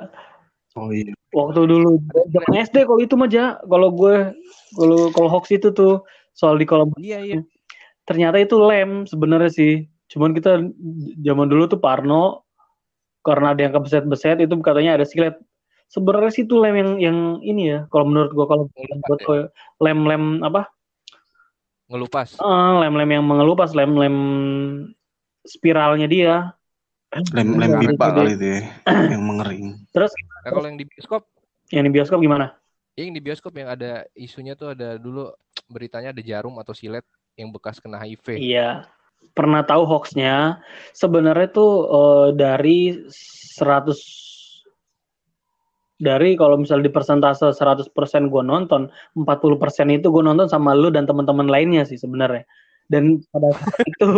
Oh 0.75 0.91
iya. 0.91 1.15
Waktu 1.31 1.61
dulu 1.66 2.03
zaman 2.35 2.53
SD 2.66 2.87
kalau 2.87 3.01
itu 3.01 3.14
mah 3.14 3.31
Ja. 3.31 3.59
kalau 3.71 3.88
gue 3.95 4.35
kalau 4.75 5.01
kalau 5.14 5.29
hoax 5.31 5.55
itu 5.55 5.71
tuh 5.71 6.03
soal 6.35 6.59
di 6.59 6.66
kolam 6.66 6.90
Iya 6.99 7.19
iya. 7.23 7.40
ternyata 8.07 8.43
itu 8.43 8.59
lem 8.59 9.07
sebenarnya 9.07 9.51
sih. 9.51 9.87
Cuman 10.11 10.35
kita 10.35 10.59
zaman 11.23 11.47
dulu 11.47 11.71
tuh 11.71 11.79
Parno 11.79 12.43
karena 13.23 13.55
ada 13.55 13.62
yang 13.62 13.75
kebeset-beset 13.79 14.43
itu 14.43 14.55
katanya 14.59 14.99
ada 14.99 15.07
silet. 15.07 15.38
Sebenarnya 15.90 16.31
sih 16.35 16.43
itu 16.47 16.59
lem 16.59 16.75
yang 16.75 16.90
yang 16.99 17.19
ini 17.47 17.62
ya. 17.71 17.79
Kalau 17.95 18.11
menurut 18.11 18.35
gua 18.35 18.47
kalau 18.51 18.64
buat 19.07 19.21
ya? 19.23 19.27
gua, 19.27 19.38
lem-lem 19.79 20.43
apa? 20.43 20.66
Ngelupas. 21.90 22.38
Eh, 22.38 22.73
lem-lem 22.83 23.11
yang 23.19 23.25
mengelupas, 23.27 23.71
lem-lem 23.75 24.16
spiralnya 25.47 26.11
dia. 26.11 26.55
Lem 27.11 27.59
lem 27.59 27.70
Iya, 27.75 27.79
pipa 27.90 28.07
itu 28.07 28.16
kali 28.16 28.33
itu 28.38 28.46
ya. 28.46 28.61
Yang 29.12 29.23
mengering. 29.27 29.66
Terus 29.90 30.12
Nah, 30.40 30.57
kalau 30.57 30.73
yang 30.73 30.81
di 30.81 30.88
bioskop, 30.88 31.23
yang 31.68 31.85
di 31.85 31.92
bioskop 31.92 32.16
gimana? 32.25 32.57
yang 32.99 33.16
di 33.16 33.23
bioskop 33.23 33.55
yang 33.57 33.73
ada 33.73 34.05
isunya 34.12 34.53
tuh 34.53 34.77
ada 34.77 35.01
dulu 35.01 35.33
beritanya 35.70 36.12
ada 36.12 36.20
jarum 36.20 36.53
atau 36.61 36.77
silet 36.77 37.07
yang 37.38 37.49
bekas 37.55 37.81
kena 37.81 37.96
HIV. 37.96 38.37
Iya. 38.37 38.85
Pernah 39.37 39.64
tahu 39.64 39.85
hoaxnya? 39.88 40.61
Sebenarnya 40.92 41.49
tuh 41.53 41.73
eh, 41.88 42.29
dari 42.37 43.05
100 43.09 43.94
dari 46.01 46.33
kalau 46.33 46.57
misalnya 46.57 46.88
di 46.88 46.92
persentase 46.96 47.53
100% 47.53 47.92
gue 48.33 48.42
nonton, 48.42 48.88
40% 49.12 49.92
itu 49.92 50.09
gue 50.09 50.25
nonton 50.25 50.49
sama 50.49 50.73
lu 50.73 50.88
dan 50.88 51.05
teman-teman 51.05 51.44
lainnya 51.44 51.85
sih 51.85 52.01
sebenarnya. 52.01 52.49
Dan 52.90 53.22
pada 53.31 53.55
saat 53.55 53.87
itu 53.87 54.11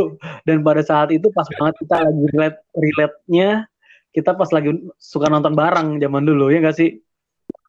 dan 0.42 0.56
pada 0.62 0.82
saat 0.82 1.08
itu 1.12 1.28
pas 1.28 1.44
banget 1.52 1.76
kita 1.78 1.96
lagi 2.00 2.24
relate 2.26 2.58
relate-nya 2.72 3.50
kita 4.11 4.32
pas 4.32 4.48
lagi 4.48 4.72
suka 4.96 5.28
nonton 5.28 5.52
bareng 5.52 5.96
zaman 5.96 6.22
dulu 6.22 6.48
ya 6.48 6.61
gak 6.62 6.74
sih? 6.74 6.96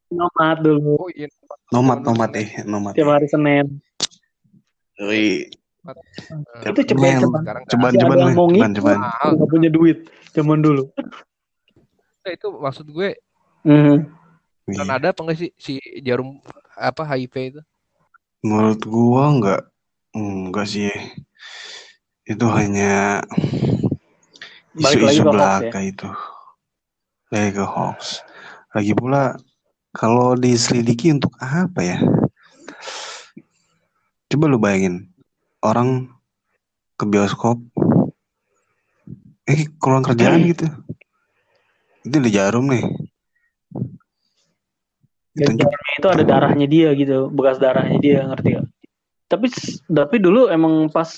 Nomad 0.07 0.59
dulu 0.59 0.95
Oh 0.97 1.09
iya. 1.09 1.27
Nomad 1.69 1.99
nomad 2.01 2.31
eh 2.33 2.63
nomad. 2.63 2.93
tiap 2.93 3.11
hari 3.11 3.27
Senin. 3.27 3.83
Wih. 4.97 5.49
Eh, 5.83 6.71
Itu 6.71 6.79
ada 6.79 7.59
cobaan 7.67 7.91
yang 7.91 8.07
weh. 8.07 8.31
mau 8.31 8.47
mahal. 8.47 9.29
Nggak 9.35 9.49
punya 9.49 9.67
duit 9.67 9.97
zaman 10.31 10.59
dulu. 10.59 10.87
Nah, 12.23 12.31
itu 12.31 12.47
maksud 12.53 12.87
gue 12.87 13.19
Mhm. 13.63 13.97
kan 14.69 14.87
Iya. 14.87 14.95
ada 14.95 15.07
apa 15.11 15.19
enggak 15.19 15.37
sih 15.37 15.51
si 15.57 15.73
jarum 15.99 16.39
apa 16.73 17.03
HIV 17.05 17.35
itu? 17.49 17.61
Menurut 18.41 18.79
gua 18.81 19.23
enggak 19.29 19.61
enggak 20.13 20.69
sih. 20.69 20.93
Itu 22.23 22.47
hanya 22.53 23.25
Balik 24.73 25.05
isu-isu 25.05 25.27
belaka 25.27 25.79
itu. 25.83 26.09
Lagi 27.33 27.49
ke 27.57 27.65
hoax. 27.65 28.21
Lagi 28.73 28.93
pula 28.93 29.35
kalau 29.93 30.37
diselidiki 30.37 31.13
untuk 31.13 31.33
apa 31.41 31.81
ya? 31.81 31.97
Coba 34.29 34.49
lu 34.49 34.57
bayangin 34.57 35.13
orang 35.61 36.09
ke 36.97 37.05
bioskop 37.05 37.61
eh 39.43 39.67
kurang 39.77 40.07
kerjaan 40.07 40.41
gitu. 40.47 40.65
Itu 42.01 42.17
di 42.17 42.31
jarum 42.31 42.71
nih. 42.71 42.85
Dan 45.33 45.57
itu 45.57 46.07
ada 46.07 46.21
darahnya 46.21 46.69
dia 46.69 46.93
gitu, 46.93 47.25
bekas 47.33 47.57
darahnya 47.57 47.97
dia, 47.97 48.21
ngerti 48.21 48.61
gak? 48.61 48.67
Tapi 49.33 49.49
tapi 49.89 50.15
dulu 50.21 50.45
emang 50.53 50.93
pas 50.93 51.09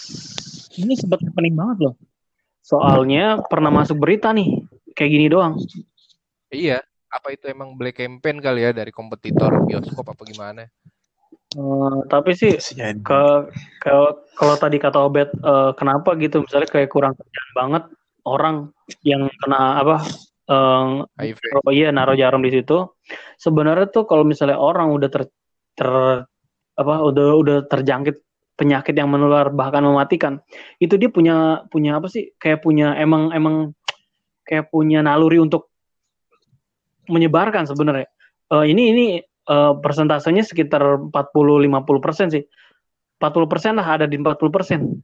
ini 0.79 0.95
sempat 0.95 1.19
pening 1.35 1.55
banget 1.59 1.91
loh. 1.91 1.95
Soalnya 2.63 3.43
pernah 3.43 3.69
masuk 3.69 3.99
berita 3.99 4.31
nih, 4.31 4.63
kayak 4.95 5.11
gini 5.11 5.27
doang. 5.27 5.59
Iya. 6.47 6.79
Apa 7.11 7.31
itu 7.31 7.47
emang 7.47 7.75
black 7.75 7.99
campaign 7.99 8.39
kali 8.43 8.63
ya 8.63 8.71
dari 8.75 8.91
kompetitor 8.91 9.67
bioskop 9.67 10.03
apa 10.03 10.23
gimana? 10.27 10.63
Eh, 11.55 11.97
tapi 12.11 12.35
sih 12.35 12.59
jadi. 12.59 12.99
ke 12.99 13.21
ke 13.79 13.93
kalau 14.35 14.55
tadi 14.59 14.75
kata 14.75 14.99
Obet 15.07 15.31
eh, 15.31 15.71
kenapa 15.79 16.11
gitu 16.19 16.43
misalnya 16.43 16.67
kayak 16.67 16.91
kurang 16.91 17.15
kerjaan 17.15 17.51
banget 17.55 17.83
orang 18.27 18.55
yang 19.07 19.31
kena 19.39 19.79
apa 19.79 19.95
eh, 20.51 21.31
HIV. 21.31 21.39
Oh 21.63 21.71
iya 21.71 21.95
naruh 21.95 22.19
jarum 22.19 22.43
di 22.43 22.51
situ. 22.51 22.91
Sebenarnya 23.39 23.87
tuh 23.87 24.03
kalau 24.03 24.27
misalnya 24.27 24.59
orang 24.59 24.91
udah 24.91 25.07
ter, 25.07 25.31
ter- 25.79 26.27
apa 26.75 26.95
udah 27.07 27.27
udah 27.39 27.57
terjangkit 27.71 28.19
penyakit 28.55 28.95
yang 28.95 29.11
menular 29.11 29.51
bahkan 29.51 29.83
mematikan, 29.83 30.39
itu 30.79 30.95
dia 30.95 31.11
punya 31.11 31.67
punya 31.67 31.99
apa 31.99 32.07
sih? 32.07 32.31
Kayak 32.39 32.63
punya 32.63 32.95
emang 32.95 33.35
emang 33.35 33.75
kayak 34.47 34.71
punya 34.71 35.03
naluri 35.03 35.43
untuk 35.43 35.71
menyebarkan 37.11 37.67
sebenarnya. 37.67 38.07
Eh, 38.51 38.65
ini 38.71 38.83
ini 38.95 39.05
eh, 39.23 39.73
persentasenya 39.79 40.43
sekitar 40.47 41.11
40-50% 41.11 42.31
sih. 42.31 42.43
40% 43.19 43.79
lah 43.79 43.87
ada 43.87 44.05
di 44.07 44.15
40%. 44.19 45.01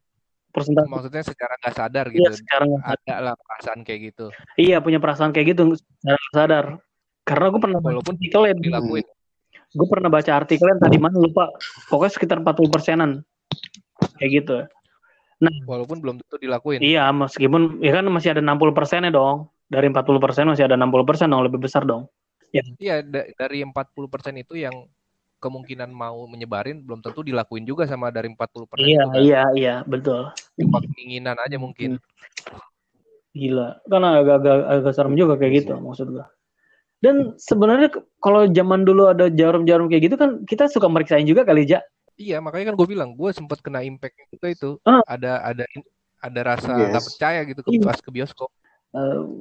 Persentase 0.52 0.92
Maksudnya 0.92 1.24
secara 1.24 1.56
nggak 1.64 1.76
sadar 1.80 2.06
Iya, 2.12 2.28
gitu. 2.28 2.44
sekarang 2.44 2.76
Ada 2.84 3.16
lah 3.24 3.34
perasaan 3.40 3.88
kayak 3.88 4.00
gitu. 4.12 4.26
Iya 4.60 4.84
punya 4.84 5.00
perasaan 5.00 5.32
kayak 5.32 5.56
gitu 5.56 5.80
secara 5.80 6.24
sadar. 6.36 6.66
Karena 7.24 7.46
gue 7.56 7.62
pernah 7.64 7.80
Walaupun 7.80 8.20
artikel 8.20 8.42
ya, 8.52 8.54
dilakuin. 8.60 9.06
Gue 9.72 9.88
pernah 9.88 10.12
baca 10.12 10.32
artikel 10.36 10.68
yang 10.68 10.82
tadi 10.84 11.00
mana 11.00 11.16
lupa. 11.16 11.48
Pokoknya 11.88 12.12
sekitar 12.12 12.38
40 12.44 12.68
persenan. 12.72 13.12
Kayak 14.20 14.32
gitu. 14.44 14.58
Walaupun 15.66 15.98
belum 16.04 16.16
tentu 16.22 16.38
dilakuin. 16.38 16.84
Iya 16.84 17.10
meskipun 17.10 17.82
ya 17.82 17.98
kan 17.98 18.06
masih 18.12 18.38
ada 18.38 18.42
60 18.44 18.76
persennya 18.76 19.10
dong. 19.10 19.50
Dari 19.72 19.88
40 19.88 20.20
persen 20.20 20.52
masih 20.52 20.68
ada 20.68 20.76
60 20.76 21.08
persen 21.08 21.32
dong 21.32 21.42
lebih 21.48 21.64
besar 21.64 21.88
dong. 21.88 22.12
Iya, 22.52 23.00
da- 23.00 23.32
dari 23.32 23.64
40% 23.64 24.36
itu 24.36 24.60
yang 24.60 24.76
kemungkinan 25.42 25.90
mau 25.90 26.28
menyebarin 26.28 26.84
belum 26.84 27.02
tentu 27.02 27.24
dilakuin 27.26 27.66
juga 27.66 27.88
sama 27.90 28.12
dari 28.14 28.30
40% 28.30 28.78
Iya 28.78 29.02
itu 29.02 29.08
kan. 29.10 29.22
iya 29.24 29.44
iya 29.58 29.76
betul. 29.88 30.30
Cuma 30.60 30.84
keinginan 30.84 31.40
aja 31.40 31.58
mungkin. 31.58 31.98
Gila. 33.32 33.80
Kan 33.88 34.04
agak-agak 34.04 34.58
agak 34.68 34.94
serem 34.94 35.16
juga 35.16 35.40
kayak 35.40 35.66
gitu 35.66 35.74
maksud 35.80 36.12
gue. 36.12 36.26
Dan 37.02 37.34
sebenarnya 37.42 37.90
kalau 38.22 38.46
zaman 38.54 38.86
dulu 38.86 39.10
ada 39.10 39.26
jarum-jarum 39.34 39.90
kayak 39.90 40.06
gitu 40.06 40.16
kan 40.22 40.46
kita 40.46 40.70
suka 40.70 40.86
meriksain 40.86 41.26
juga 41.26 41.42
kali 41.42 41.66
Ja. 41.66 41.82
Iya, 42.22 42.38
makanya 42.38 42.70
kan 42.70 42.76
gue 42.78 42.88
bilang 42.94 43.10
gue 43.18 43.34
sempat 43.34 43.66
kena 43.66 43.82
impact 43.82 44.14
juga 44.30 44.48
itu. 44.54 44.70
Ah. 44.86 45.02
Ada 45.10 45.42
ada 45.42 45.66
ada 46.22 46.42
rasa 46.46 46.78
Yes. 46.78 46.94
nggak 46.94 47.06
percaya 47.10 47.40
gitu 47.50 47.60
ke 47.66 47.70
Iya. 47.74 47.82
pas 47.90 47.98
ke 47.98 48.12
bioskop. 48.14 48.50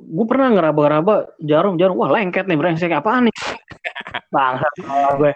gue 0.07 0.27
pernah 0.31 0.46
ngeraba-ngeraba 0.55 1.35
jarum-jarum, 1.42 1.99
wah 1.99 2.07
lengket 2.14 2.46
nih 2.46 2.55
brengsek 2.55 2.94
apaan 2.94 3.27
nih? 3.27 3.35
Bangsat 4.35 4.73
gue. 5.18 5.33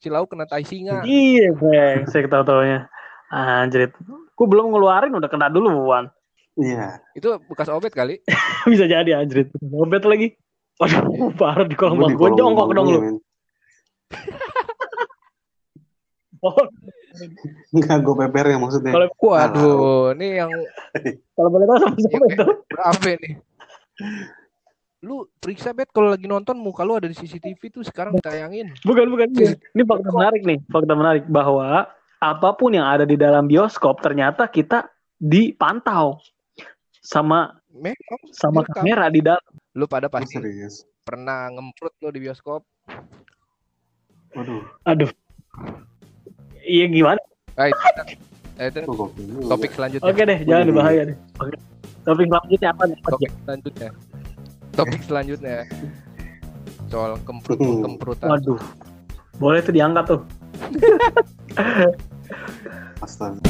Cilau 0.00 0.24
kena 0.24 0.48
tai 0.48 0.64
singa. 0.64 1.04
Iya 1.04 1.52
brengsek 1.52 2.32
tau-taunya. 2.32 2.88
Anjrit. 3.30 3.92
Gue 4.34 4.46
belum 4.48 4.72
ngeluarin 4.72 5.12
udah 5.12 5.28
kena 5.28 5.52
duluan. 5.52 6.08
Iya. 6.56 7.04
Itu 7.12 7.36
bekas 7.52 7.68
obet 7.68 7.92
kali. 7.92 8.18
Bisa 8.72 8.88
jadi 8.88 9.20
anjrit. 9.20 9.52
Lobet 9.60 10.08
lagi. 10.08 10.34
Waduh, 10.80 11.28
parah 11.36 11.66
di 11.68 11.76
kolong 11.76 12.00
Gua 12.00 12.08
Gue 12.16 12.30
jongkok 12.34 12.68
dong 12.72 12.86
lu. 12.88 13.00
Oh, 16.40 16.56
Enggak, 17.76 18.00
gue 18.00 18.14
peper 18.16 18.44
ya 18.48 18.56
maksudnya. 18.56 18.92
Kalau- 18.96 19.12
Waduh, 19.20 20.16
ini 20.16 20.40
yang 20.40 20.48
kalau 21.36 21.48
boleh 21.52 21.66
tahu 21.68 21.78
sama 21.84 21.96
siapa 22.00 22.16
Iya, 22.16 22.32
itu? 22.32 22.46
berapa 22.64 23.08
nih? 23.20 23.34
Lu 25.00 25.16
periksa 25.36 25.76
bet 25.76 25.92
kalau 25.92 26.08
lagi 26.08 26.24
nonton 26.24 26.56
muka 26.56 26.80
lu 26.80 26.96
ada 26.96 27.04
di 27.04 27.12
CCTV 27.12 27.60
tuh 27.68 27.84
sekarang 27.84 28.16
ditayangin. 28.16 28.72
Bukan, 28.80 29.04
bukan. 29.12 29.28
Ini, 29.32 29.52
ini 29.52 29.82
fakta 29.84 30.08
menarik 30.08 30.42
nih. 30.44 30.58
Fakta 30.64 30.92
menarik 30.96 31.24
bahwa 31.28 31.92
apa 32.16 32.48
pun 32.56 32.72
yang 32.72 32.88
ada 32.88 33.04
di 33.04 33.20
dalam 33.20 33.44
bioskop 33.44 34.00
ternyata 34.00 34.48
kita 34.48 34.88
dipantau 35.16 36.20
sama 37.00 37.52
Memang 37.68 38.20
sama 38.32 38.64
kamera 38.64 39.12
di 39.12 39.20
dalam. 39.20 39.44
Lu 39.72 39.86
pada 39.86 40.06
Oh, 40.06 40.12
pasti 40.12 40.36
serius. 40.36 40.82
pernah 41.00 41.46
ngemprut 41.48 41.94
lo 41.98 42.10
di 42.10 42.20
bioskop. 42.20 42.62
Waduh, 44.30 44.62
Aduh. 44.84 45.10
Iya 46.60 46.86
gimana? 46.86 47.18
Ah, 47.54 47.66
itu, 47.66 47.78
eh, 48.56 48.66
itu 48.68 48.78
kok 48.80 48.94
gokil 48.94 49.24
juga. 49.26 49.48
topik 49.48 49.70
selanjutnya. 49.74 50.06
Oke 50.06 50.22
deh, 50.22 50.38
jangan 50.44 50.64
dibahaya 50.66 51.02
deh. 51.04 51.16
Oke. 51.36 51.54
Topik 52.00 52.26
selanjutnya 52.26 52.68
apa 52.70 52.82
nih? 52.86 52.98
Topik 53.02 53.30
selanjutnya. 53.42 53.88
Topik 54.72 55.00
selanjutnya. 55.02 55.56
Soal 56.86 57.12
kemprut 57.22 57.58
kemprutan. 57.58 58.28
Waduh. 58.28 58.60
Boleh 59.36 59.60
tuh 59.60 59.72
diangkat 59.72 60.04
tuh. 60.06 60.20
Astaga. 63.00 63.49